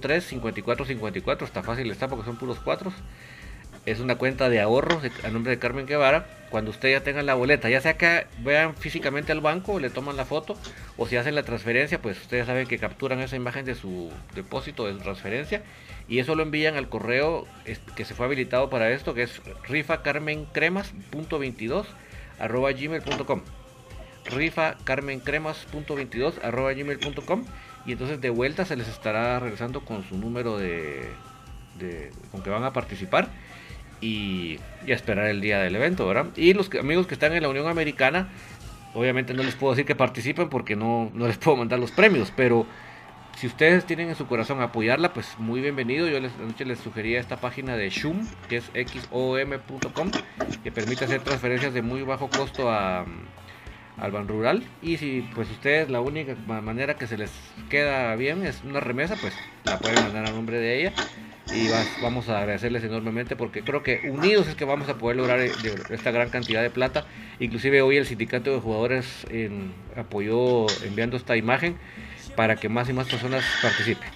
[0.00, 1.46] 03 54 54.
[1.46, 2.94] Está fácil, está porque son puros cuatros.
[3.86, 6.26] Es una cuenta de ahorro de- a nombre de Carmen Guevara.
[6.50, 10.16] Cuando usted ya tenga la boleta, ya sea que vean físicamente al banco, le toman
[10.16, 10.56] la foto,
[10.98, 14.86] o si hacen la transferencia, pues ustedes saben que capturan esa imagen de su depósito,
[14.86, 15.62] de su transferencia,
[16.08, 17.46] y eso lo envían al correo
[17.96, 21.86] que se fue habilitado para esto, que es rifacarmencremas.22
[22.38, 23.42] arroba gmail.com
[24.26, 27.44] rifa carmencremas.22 arroba gmail.com
[27.86, 31.08] y entonces de vuelta se les estará regresando con su número de,
[31.78, 33.28] de- con que van a participar
[34.02, 36.26] y, esperar el día del evento, ¿verdad?
[36.36, 38.28] Y los amigos que están en la Unión Americana,
[38.94, 42.32] obviamente no les puedo decir que participen porque no, no les puedo mandar los premios,
[42.36, 42.66] pero
[43.36, 46.08] si ustedes tienen en su corazón apoyarla, pues muy bienvenido.
[46.08, 50.12] Yo les, anoche les sugería esta página de Shum, que es xom.com,
[50.62, 53.06] que permite hacer transferencias de muy bajo costo a,
[53.96, 54.62] al Ban Rural.
[54.82, 57.30] Y si pues ustedes la única ma- manera que se les
[57.70, 59.34] queda bien es una remesa, pues
[59.64, 60.92] la pueden mandar a nombre de ella.
[61.50, 65.16] Y va- vamos a agradecerles enormemente porque creo que unidos es que vamos a poder
[65.16, 65.50] lograr eh,
[65.90, 67.04] esta gran cantidad de plata.
[67.40, 71.76] Inclusive hoy el sindicato de jugadores en- apoyó enviando esta imagen
[72.36, 74.08] para que más y más personas participen.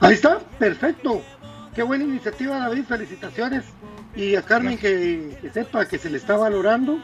[0.00, 1.22] Ahí está, perfecto.
[1.74, 2.84] Qué buena iniciativa, David.
[2.84, 3.64] Felicitaciones.
[4.16, 6.98] Y a Carmen que, que sepa que se le está valorando,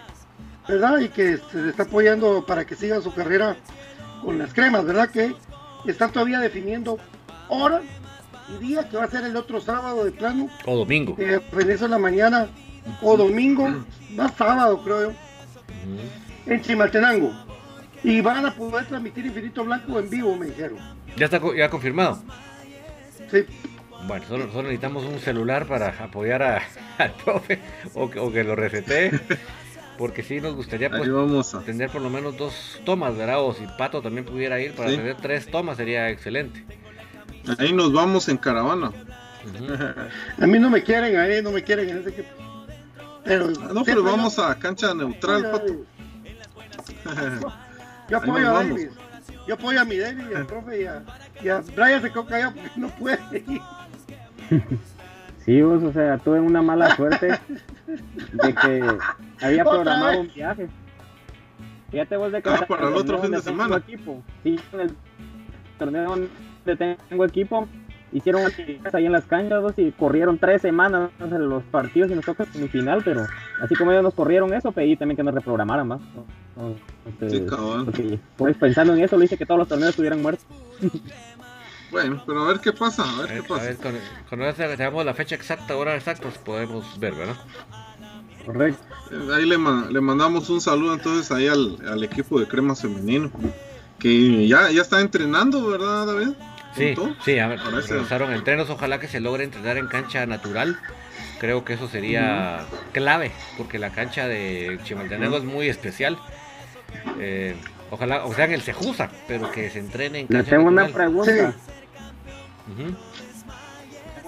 [0.66, 0.98] ¿verdad?
[1.00, 3.56] Y que se le está apoyando para que siga su carrera
[4.24, 5.10] con las cremas, ¿verdad?
[5.10, 5.34] Que
[5.86, 6.98] están todavía definiendo
[7.48, 7.80] hora
[8.54, 10.48] y día que va a ser el otro sábado de plano.
[10.66, 11.16] O domingo.
[11.18, 12.48] Eh, regreso en la mañana
[13.02, 13.68] o domingo,
[14.14, 15.16] más sábado creo yo.
[16.46, 17.32] en Chimaltenango.
[18.02, 20.76] Y van a poder transmitir Infinito Blanco en vivo, me dijeron.
[21.16, 22.22] ¿Ya está co- ya confirmado?
[23.30, 23.44] Sí.
[24.06, 26.62] Bueno, solo, solo necesitamos un celular para apoyar a-
[26.98, 27.60] al profe
[27.94, 29.10] o que, o que lo recete.
[29.96, 31.60] Porque sí nos gustaría pues, Ahí vamos a.
[31.60, 33.40] tener por lo menos dos tomas, ¿verdad?
[33.40, 34.96] O si Pato también pudiera ir para Sí.
[34.96, 36.62] tener tres tomas sería excelente.
[37.58, 38.90] Ahí nos vamos en caravana.
[40.40, 42.28] A mí no me quieren ahí, no me quieren en ese equipo.
[43.24, 45.86] Pero, Ah, No, pero vamos a cancha neutral, yo- pato.
[48.10, 48.64] Yo apoyo a.
[48.64, 48.88] Davis.
[49.46, 51.02] Yo apoyo a mi David y al profe y a,
[51.42, 53.60] y a Brian se quedó callado porque no puede ir.
[55.44, 57.38] Sí, vos, o sea, tuve una mala suerte
[57.86, 58.82] de que
[59.42, 60.68] había programado un viaje.
[61.90, 63.76] Fíjate vos de que Ah, ahora para el otro fin de semana.
[63.76, 64.96] Equipo, sí, en el
[65.78, 66.16] torneo
[66.64, 67.68] donde tengo equipo,
[68.12, 72.24] hicieron actividades ahí en las canchas y corrieron tres semanas en los partidos y nos
[72.24, 73.26] toca semifinal, pero
[73.60, 76.00] así como ellos nos corrieron eso, pedí también que nos reprogramaran más.
[77.08, 77.84] este, Sí, cabrón.
[77.86, 80.46] porque, pues pensando en eso, le hice que todos los torneos estuvieran muertos.
[81.90, 83.62] Bueno, pero a ver qué pasa, a A ver qué a pasa.
[83.66, 83.94] ver, con-
[84.28, 87.36] cuando tengamos la fecha exacta, hora exacta, pues podemos ver, ¿verdad?
[88.44, 88.82] Correcto.
[89.12, 92.82] Eh, Ahí le, ma- le mandamos un saludo entonces ahí al, al equipo de cremas
[92.82, 93.30] femenino.
[93.98, 96.30] Que ya, ya está entrenando, ¿verdad, David?
[96.76, 96.94] Sí,
[97.24, 100.78] sí, a ver, regresaron a entrenos, ojalá que se logre entrenar en cancha natural.
[101.38, 106.18] Creo que eso sería clave, porque la cancha de Chimaltenango es muy especial.
[107.18, 107.54] Eh,
[107.90, 111.54] ojalá, o sea, en el Cejusa, pero que se entrene en tengo una pregunta.
[112.66, 112.96] Ujú.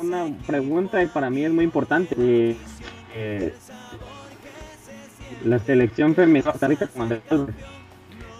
[0.06, 2.14] una pregunta y para mí es muy importante.
[2.18, 2.56] Eh,
[3.14, 3.54] eh,
[5.44, 6.52] la selección femenina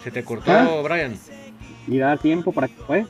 [0.05, 0.83] Se te cortó, ¿Ah?
[0.83, 1.17] Brian.
[1.89, 3.07] y da tiempo para que juegue.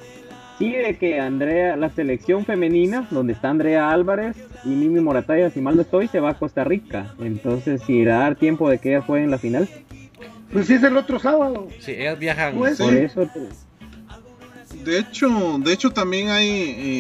[0.58, 5.60] Sí, de que Andrea, la selección femenina, donde está Andrea Álvarez y Mimi Morataya, si
[5.60, 7.14] mal no estoy, se va a Costa Rica.
[7.18, 9.68] Entonces, si irá a dar tiempo de que ella juegue en la final.
[10.52, 11.68] Pues sí, es el otro sábado.
[11.80, 12.54] Sí, ellas viajan.
[12.56, 12.98] Pues Por Sí.
[13.00, 13.48] eso, te-
[14.84, 16.48] De hecho, de hecho también hay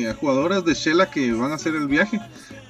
[0.06, 2.18] eh, jugadoras de Shela que van a hacer el viaje.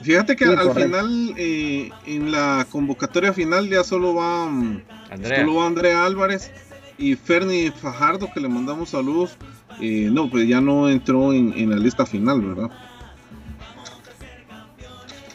[0.03, 0.83] Fíjate que Sí, al correcto.
[0.83, 5.41] final, eh, en la convocatoria final ya solo va, mm, Andrea.
[5.41, 6.51] solo va Andrea Álvarez
[6.99, 9.37] y Ferni Fajardo, que le mandamos saludos.
[9.81, 12.71] Eh, no, pues ya no entró en, en la lista final, ¿verdad?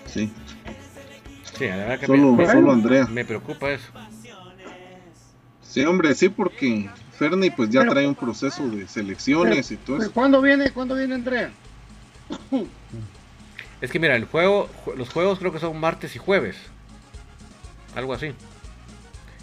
[0.05, 0.31] Sí,
[1.57, 3.05] Sí, la verdad que solo, me, solo Andrea.
[3.05, 3.87] me preocupa eso.
[5.61, 9.97] Sí, hombre, sí, porque Ferni pues ya Pero- trae un proceso de selecciones y todo
[9.97, 10.11] eso.
[10.11, 11.51] ¿Cuándo viene, ¿Cuándo viene Andrea?
[13.79, 16.57] Es que mira, el juego, ju- los juegos creo que son martes y jueves.
[17.95, 18.31] Algo así.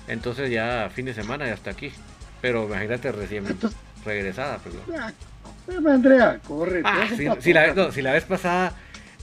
[0.08, 1.92] Entonces ya fin de semana ya está aquí.
[2.40, 4.58] Pero imagínate recién Entonces- regresada.
[4.58, 4.74] Pues.
[4.98, 5.12] Ah,
[5.68, 6.82] eh, Andrea, corre.
[6.84, 8.72] Ah, si, si la, no, si la vez pasada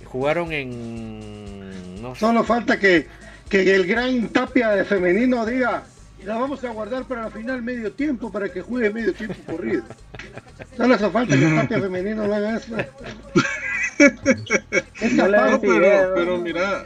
[0.05, 2.01] jugaron en...
[2.01, 2.19] No sé.
[2.21, 3.07] Solo falta que,
[3.49, 5.83] que el gran Tapia de femenino diga,
[6.23, 9.83] la vamos a guardar para la final medio tiempo para que juegue medio tiempo corrido.
[10.77, 12.75] Solo hace falta que el Tapia femenino lo haga eso.
[13.97, 16.85] Es No pero, pero mira,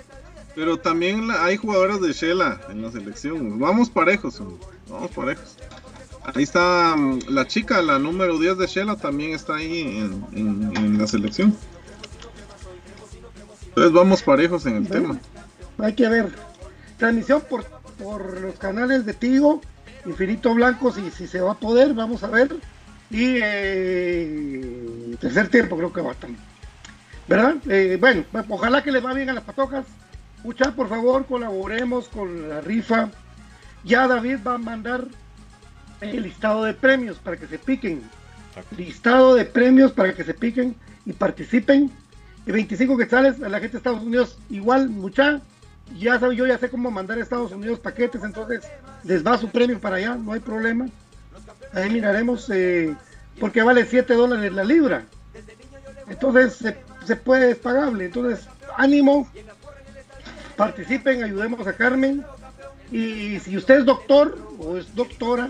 [0.55, 3.57] pero también la- hay jugadoras de Shela en la selección.
[3.59, 4.39] Vamos parejos,
[4.87, 5.57] vamos parejos.
[6.35, 10.77] Ahí está mm, la chica, la número 10 de Shela, también está ahí en, en-
[10.77, 11.55] en la selección.
[13.69, 15.19] Entonces vamos parejos en el tema.
[15.77, 16.33] hay que ver.
[16.97, 17.63] Transmisión por,
[18.01, 19.61] por los canales de Tigo,
[20.05, 22.55] Infinito Blanco, si, si se va a poder, vamos a ver.
[23.11, 26.41] Y eh, tercer tiempo creo que va también.
[27.27, 27.55] ¿Verdad?
[27.67, 29.85] Eh, bueno, pues, ojalá que les va bien a las patojas.
[30.43, 33.09] Mucha, por favor, colaboremos con la rifa.
[33.83, 35.05] Ya David va a mandar
[36.01, 38.01] el listado de premios para que se piquen.
[38.75, 41.91] Listado de premios para que se piquen y participen.
[42.45, 45.41] Y 25 quetzales a la gente de Estados Unidos igual, mucha.
[45.97, 48.63] Ya sabe, yo ya sé cómo mandar a Estados Unidos paquetes, entonces
[49.03, 50.87] les va su premio para allá, no hay problema.
[51.73, 52.95] Ahí miraremos, eh,
[53.39, 55.03] porque vale 7 dólares la libra.
[56.07, 58.05] Entonces se, se puede, es pagable.
[58.05, 58.47] Entonces,
[58.77, 59.27] ánimo,
[60.55, 62.23] participen, ayudemos a Carmen.
[62.91, 65.49] Y si usted es doctor o es doctora,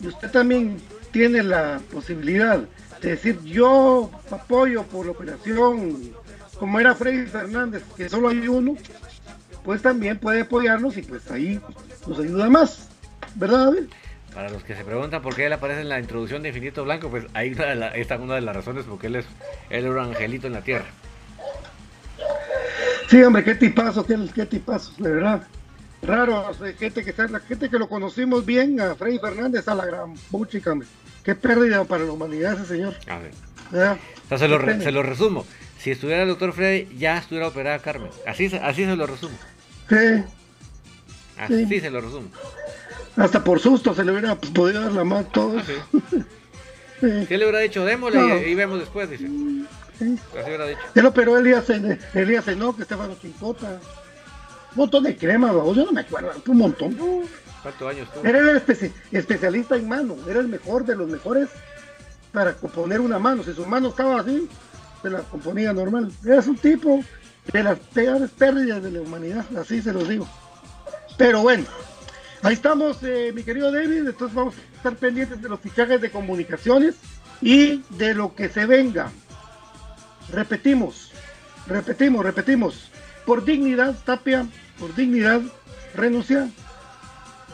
[0.00, 0.80] y usted también
[1.12, 2.60] tiene la posibilidad
[3.02, 6.12] de decir yo apoyo por la operación,
[6.58, 8.76] como era Freddy Fernández, que solo hay uno,
[9.64, 11.60] pues también puede apoyarnos y pues ahí
[12.06, 12.88] nos ayuda más.
[13.34, 13.88] ¿Verdad, David?
[14.34, 17.08] Para los que se preguntan por qué él aparece en la introducción de Infinito Blanco,
[17.10, 19.26] pues ahí una de la- esta es una de las razones porque él es
[19.70, 20.86] él era un angelito en la tierra.
[23.08, 25.42] Sí, hombre, qué tipazo, qué, qué tipazo, de verdad.
[26.02, 29.84] Raro, gente que está, la gente que lo conocimos bien, a Freddy Fernández, a la
[29.86, 30.14] gran
[30.70, 30.88] hombre.
[31.24, 32.94] Qué pérdida para la humanidad ese señor.
[33.06, 33.32] A ver.
[33.70, 33.98] ¿verdad?
[34.24, 35.46] O sea, se lo, re- se resumo.
[35.78, 38.10] Si estuviera el doctor Freddy, ya estuviera operada Carmen.
[38.26, 39.36] Así, se- así se lo resumo.
[39.88, 40.24] Sí,
[41.38, 41.80] Así Sí.
[41.80, 42.28] se lo resumo.
[43.16, 45.62] Hasta por susto se le hubiera podido dar la mano a todos.
[47.00, 47.84] ¿Qué le hubiera dicho?
[47.84, 48.38] Démosle No.
[48.38, 49.24] y, y vemos después, dice.
[49.26, 50.80] Así hubiera dicho.
[50.94, 51.64] Pero, pero Elías,
[52.14, 53.80] Elías no, que estaba Chincota.
[54.72, 56.96] Un montón de crema, babos, yo no me acuerdo, un montón.
[57.62, 58.24] ¿Cuántos años tuvo?
[58.24, 61.48] Era el especi- especialista en mano, era el mejor de los mejores
[62.32, 63.42] para componer una mano.
[63.42, 64.48] Si su mano estaba así,
[65.02, 66.12] se la componía normal.
[66.24, 67.02] Era un tipo
[67.52, 70.28] de las peores pérdidas de la humanidad, así se los digo.
[71.18, 71.64] Pero bueno,
[72.42, 74.06] ahí estamos, eh, mi querido David.
[74.08, 76.94] Entonces vamos a estar pendientes de los fichajes de comunicaciones
[77.42, 79.10] y de lo que se venga.
[80.32, 81.10] Repetimos,
[81.66, 82.89] repetimos, repetimos.
[83.30, 84.44] Por dignidad, Tapia,
[84.76, 85.40] por dignidad,
[85.94, 86.50] renuncia.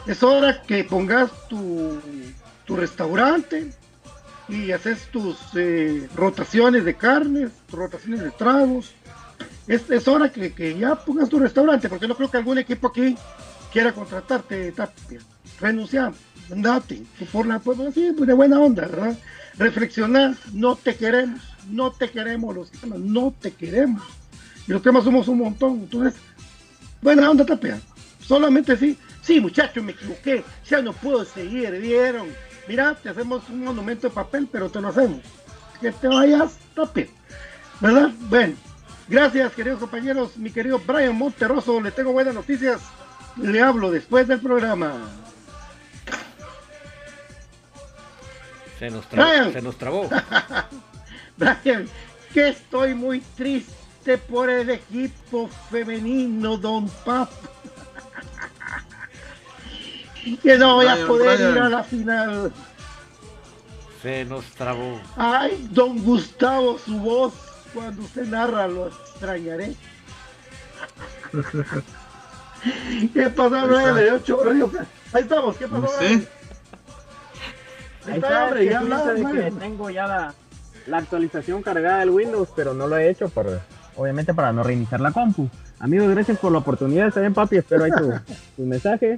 [0.07, 2.01] Es hora que pongas tu,
[2.65, 3.71] tu restaurante
[4.49, 8.95] y haces tus eh, rotaciones de carnes, rotaciones de tragos.
[9.67, 12.87] Es, es hora que, que ya pongas tu restaurante, porque no creo que algún equipo
[12.87, 13.15] aquí
[13.71, 15.19] quiera contratarte, Tapia.
[15.61, 16.11] Renuncia,
[16.51, 19.15] andate, por la, pues, así, pues, de buena onda, ¿verdad?
[19.59, 21.39] Reflexionar, no te queremos,
[21.69, 24.01] no te queremos los no te queremos.
[24.67, 26.19] Y los temas somos un montón, entonces,
[27.01, 27.79] buena onda, Tapia.
[28.19, 32.27] Solamente sí, sí, muchachos, me equivoqué, ya no puedo seguir, ¿vieron?
[32.67, 35.21] Mira, te hacemos un monumento de papel, pero te lo hacemos.
[35.79, 37.07] Que te vayas, Tapia.
[37.79, 38.11] ¿Verdad?
[38.29, 38.55] Bueno,
[39.07, 40.35] gracias, queridos compañeros.
[40.35, 42.81] Mi querido Brian Monterroso, le tengo buenas noticias.
[43.37, 44.93] Le hablo después del programa.
[48.79, 50.09] Se nos, trabó, se nos trabó.
[51.37, 51.87] Brian,
[52.33, 57.33] que estoy muy triste por el equipo femenino, Don Papo.
[60.41, 61.51] Que no voy a poder Brian.
[61.51, 62.51] ir a la final.
[64.01, 65.01] Se nos trabó.
[65.15, 67.33] Ay, don Gustavo, su voz
[67.73, 69.75] cuando usted narra lo extrañaré.
[73.13, 74.71] ¿Qué pasó, dio chorrillo.
[75.13, 75.87] Ahí estamos, ¿qué pasó?
[75.99, 76.27] Sí.
[78.05, 80.33] Ahí está, hombre, ya hablaba, de que tengo ya la,
[80.85, 83.61] la actualización cargada del Windows, pero no lo he hecho por,
[83.97, 85.49] obviamente para no reiniciar la compu.
[85.79, 88.13] Amigos, gracias por la oportunidad, está bien papi, espero ahí tu,
[88.55, 89.17] tu mensaje.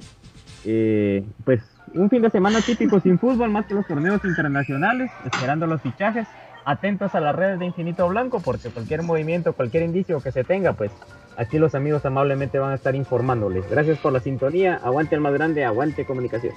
[0.64, 1.62] Eh, pues
[1.94, 6.26] un fin de semana típico sin fútbol, más que los torneos internacionales, esperando los fichajes.
[6.64, 10.74] Atentos a las redes de Infinito Blanco, porque cualquier movimiento, cualquier indicio que se tenga,
[10.74, 10.92] pues
[11.36, 13.68] aquí los amigos amablemente van a estar informándoles.
[13.70, 16.52] Gracias por la sintonía, aguante el más grande, aguante comunicación.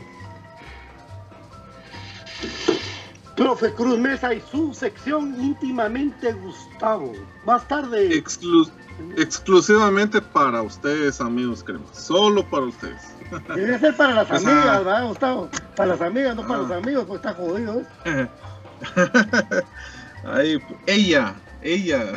[3.35, 7.13] Profe Cruz Mesa y su sección íntimamente Gustavo.
[7.45, 8.09] Más tarde.
[8.11, 8.69] Exclu-
[9.17, 11.89] exclusivamente para ustedes, amigos cremas.
[11.97, 13.01] Solo para ustedes.
[13.55, 14.77] Debe ser para las Pues, amigas, ah.
[14.79, 15.49] ¿verdad, Gustavo?
[15.75, 16.61] Para las amigas, no para Ah.
[16.63, 17.81] los amigos, pues está jodido.
[18.05, 18.27] ¿eh?
[20.25, 22.13] Ahí, ella, ella.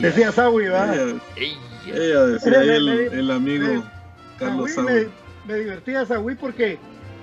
[0.00, 0.94] Decía Sawi, ¿verdad?
[1.36, 1.56] Ella,
[1.86, 3.84] ella decía ahí el, el amigo
[4.38, 5.12] Carlos Sawi Saúl.
[5.46, 6.78] me, me divertía Sawi porque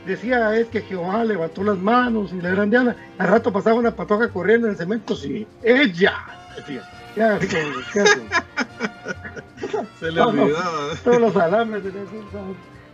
[0.06, 2.96] decía es que Jehová levantó las manos y la grande Ana.
[3.18, 5.48] Al rato pasaba una patoja corriendo en el cemento, sí.
[5.62, 6.14] ¡Ella!
[6.56, 6.90] Decía.
[7.16, 8.22] Ya, así como, ¿qué hace?
[10.00, 10.96] Se le olvidaba.
[11.04, 11.84] Todos los alambres.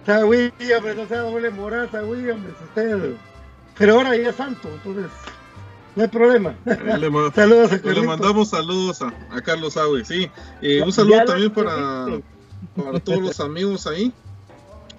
[0.06, 3.14] Sawi, hombre, no sea doble moral, Sawi, hombre, usted.
[3.78, 5.06] Pero ahora ya es santo, entonces
[5.96, 6.56] no hay problema.
[6.66, 10.30] Le, Saludos a le mandamos saludos a, a Carlos Saúl, sí.
[10.62, 12.06] Eh, un saludo también para,
[12.76, 14.14] para todos los amigos ahí.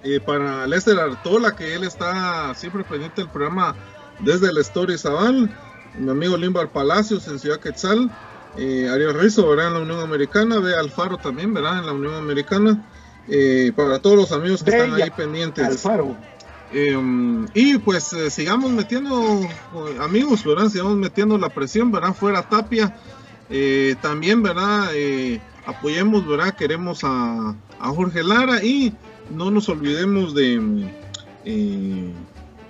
[0.03, 3.75] Eh, para Lester Artola, que él está siempre pendiente del programa
[4.19, 5.55] desde el Story Zaval.
[5.97, 8.09] Mi amigo Limbar Palacios en Ciudad Quetzal.
[8.57, 9.67] Eh, Ariel Rizzo, ¿verdad?
[9.67, 10.59] En la Unión Americana.
[10.59, 11.79] Ve Alfaro también, ¿verdad?
[11.79, 12.83] En la Unión Americana.
[13.27, 15.65] Eh, para todos los amigos que están ahí pendientes.
[15.65, 16.15] Alfaro.
[16.73, 16.97] Eh,
[17.53, 19.41] y pues sigamos metiendo,
[19.99, 20.69] amigos, ¿verdad?
[20.69, 22.13] Sigamos metiendo la presión, ¿verdad?
[22.13, 22.95] Fuera Tapia.
[24.01, 24.89] También, ¿verdad?
[25.65, 26.55] Apoyemos, ¿verdad?
[26.55, 28.93] Queremos a, a Jorge Lara y
[29.33, 30.89] no nos olvidemos de...
[31.45, 32.13] eh,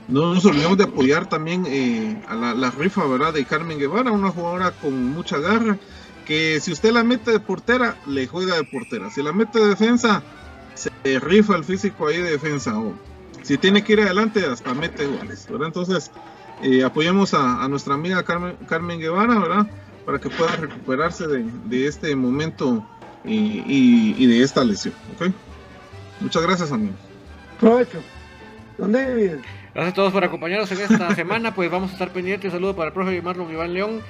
[0.07, 3.33] no nos olvidemos de apoyar también eh, a la, la rifa, ¿verdad?
[3.33, 5.77] De Carmen Guevara, una jugadora con mucha garra,
[6.25, 9.09] que si usted la mete de portera, le juega de portera.
[9.09, 10.21] Si la mete de defensa,
[10.73, 12.77] se rifa el físico ahí de defensa.
[12.77, 12.93] o
[13.43, 15.47] si tiene que ir adelante, hasta mete goles.
[15.49, 16.11] Entonces,
[16.61, 19.67] eh, apoyemos a, nuestra amiga Carmen, Carmen Guevara, ¿verdad?
[20.05, 22.83] Para que pueda recuperarse de, de este momento
[23.23, 24.93] y, y- de esta lesión.
[26.21, 26.95] Muchas gracias, amigos.
[27.59, 28.01] Provecho.
[28.77, 29.39] ¿Dónde?
[29.73, 31.53] Gracias a todos por acompañarnos en esta semana.
[31.53, 32.51] Pues vamos a estar pendientes.
[32.51, 34.01] Saludo para el profe Marlon Iván León,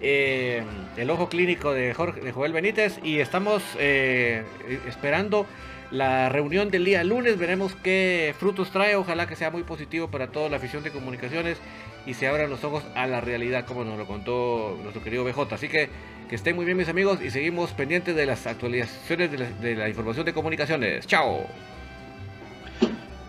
[0.00, 0.62] eh,
[0.96, 2.98] el ojo clínico de, Jorge, de Joel Benítez.
[3.02, 4.42] Y estamos eh,
[4.88, 5.46] esperando
[5.90, 7.38] la reunión del día lunes.
[7.38, 8.96] Veremos qué frutos trae.
[8.96, 11.58] Ojalá que sea muy positivo para toda la afición de comunicaciones
[12.06, 15.54] y se abran los ojos a la realidad, como nos lo contó nuestro querido BJ.
[15.54, 15.90] Así que
[16.30, 20.24] que estén muy bien, mis amigos, y seguimos pendientes de las actualizaciones de la, información
[20.24, 21.04] de comunicaciones.
[21.04, 21.44] ¡Chao!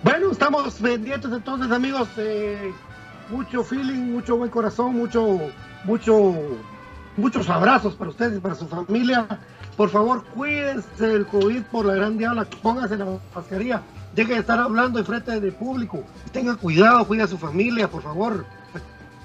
[0.04, 2.08] Bueno, estamos pendientes entonces, amigos.
[2.18, 2.72] Eh,
[3.32, 5.40] mucho feeling, mucho buen corazón, mucho,
[5.84, 6.60] mucho,
[7.18, 9.26] muchos abrazos para ustedes y para su familia.
[9.82, 13.82] Por favor, cuídense del COVID por la gran diabla, pónganse la mascarilla,
[14.14, 18.04] dejen de estar hablando en frente del público, tengan cuidado, cuiden a su familia, por
[18.04, 18.46] favor.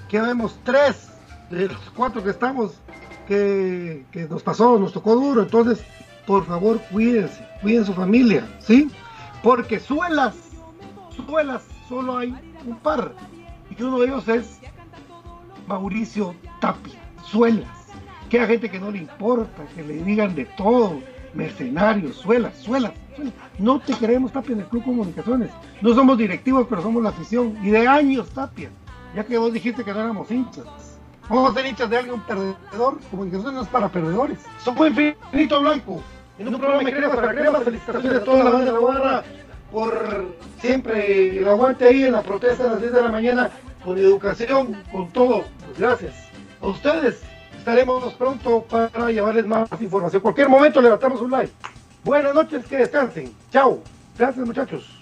[0.07, 1.11] Aquí vemos tres
[1.51, 2.81] de los cuatro que estamos,
[3.29, 5.85] que, que nos pasó, nos tocó duro, entonces,
[6.27, 8.91] por favor, cuídense, cuiden su familia, ¿sí?
[9.43, 10.37] Porque suelas,
[11.27, 12.35] suelas, solo hay
[12.65, 13.13] un par,
[13.69, 14.59] y uno de ellos es
[15.67, 17.76] Mauricio Tapia, suelas
[18.29, 21.01] que hay gente que no le importa, que le digan de todo,
[21.35, 23.33] mercenarios, suelas, suelas, suelas.
[23.59, 25.51] No te queremos, Tapia, en el Club Comunicaciones.
[25.81, 27.57] No somos directivos, pero somos la afición.
[27.63, 28.71] Y de años, Tapia,
[29.15, 30.65] ya que vos dijiste que no éramos hinchas.
[31.29, 32.99] Vamos a ser hinchas de alguien perdedor.
[33.11, 34.39] Comunicaciones no es para perdedores.
[34.63, 36.01] Somos Infinito Blanco.
[36.39, 39.25] En un programa de cremas para cremas, felicitaciones a toda la banda de la barra
[39.73, 43.51] por siempre el aguante ahí en la protesta a las 10 de la mañana,
[43.85, 45.45] con educación, con todo.
[45.79, 46.15] Gracias.
[46.61, 47.23] A ustedes,
[47.67, 50.23] estaremos pronto para llevarles más información.
[50.23, 51.51] Cualquier momento levantamos un live.
[52.05, 53.35] Buenas noches, que descansen.
[53.51, 53.81] Chao.
[54.17, 54.96] Gracias muchachos.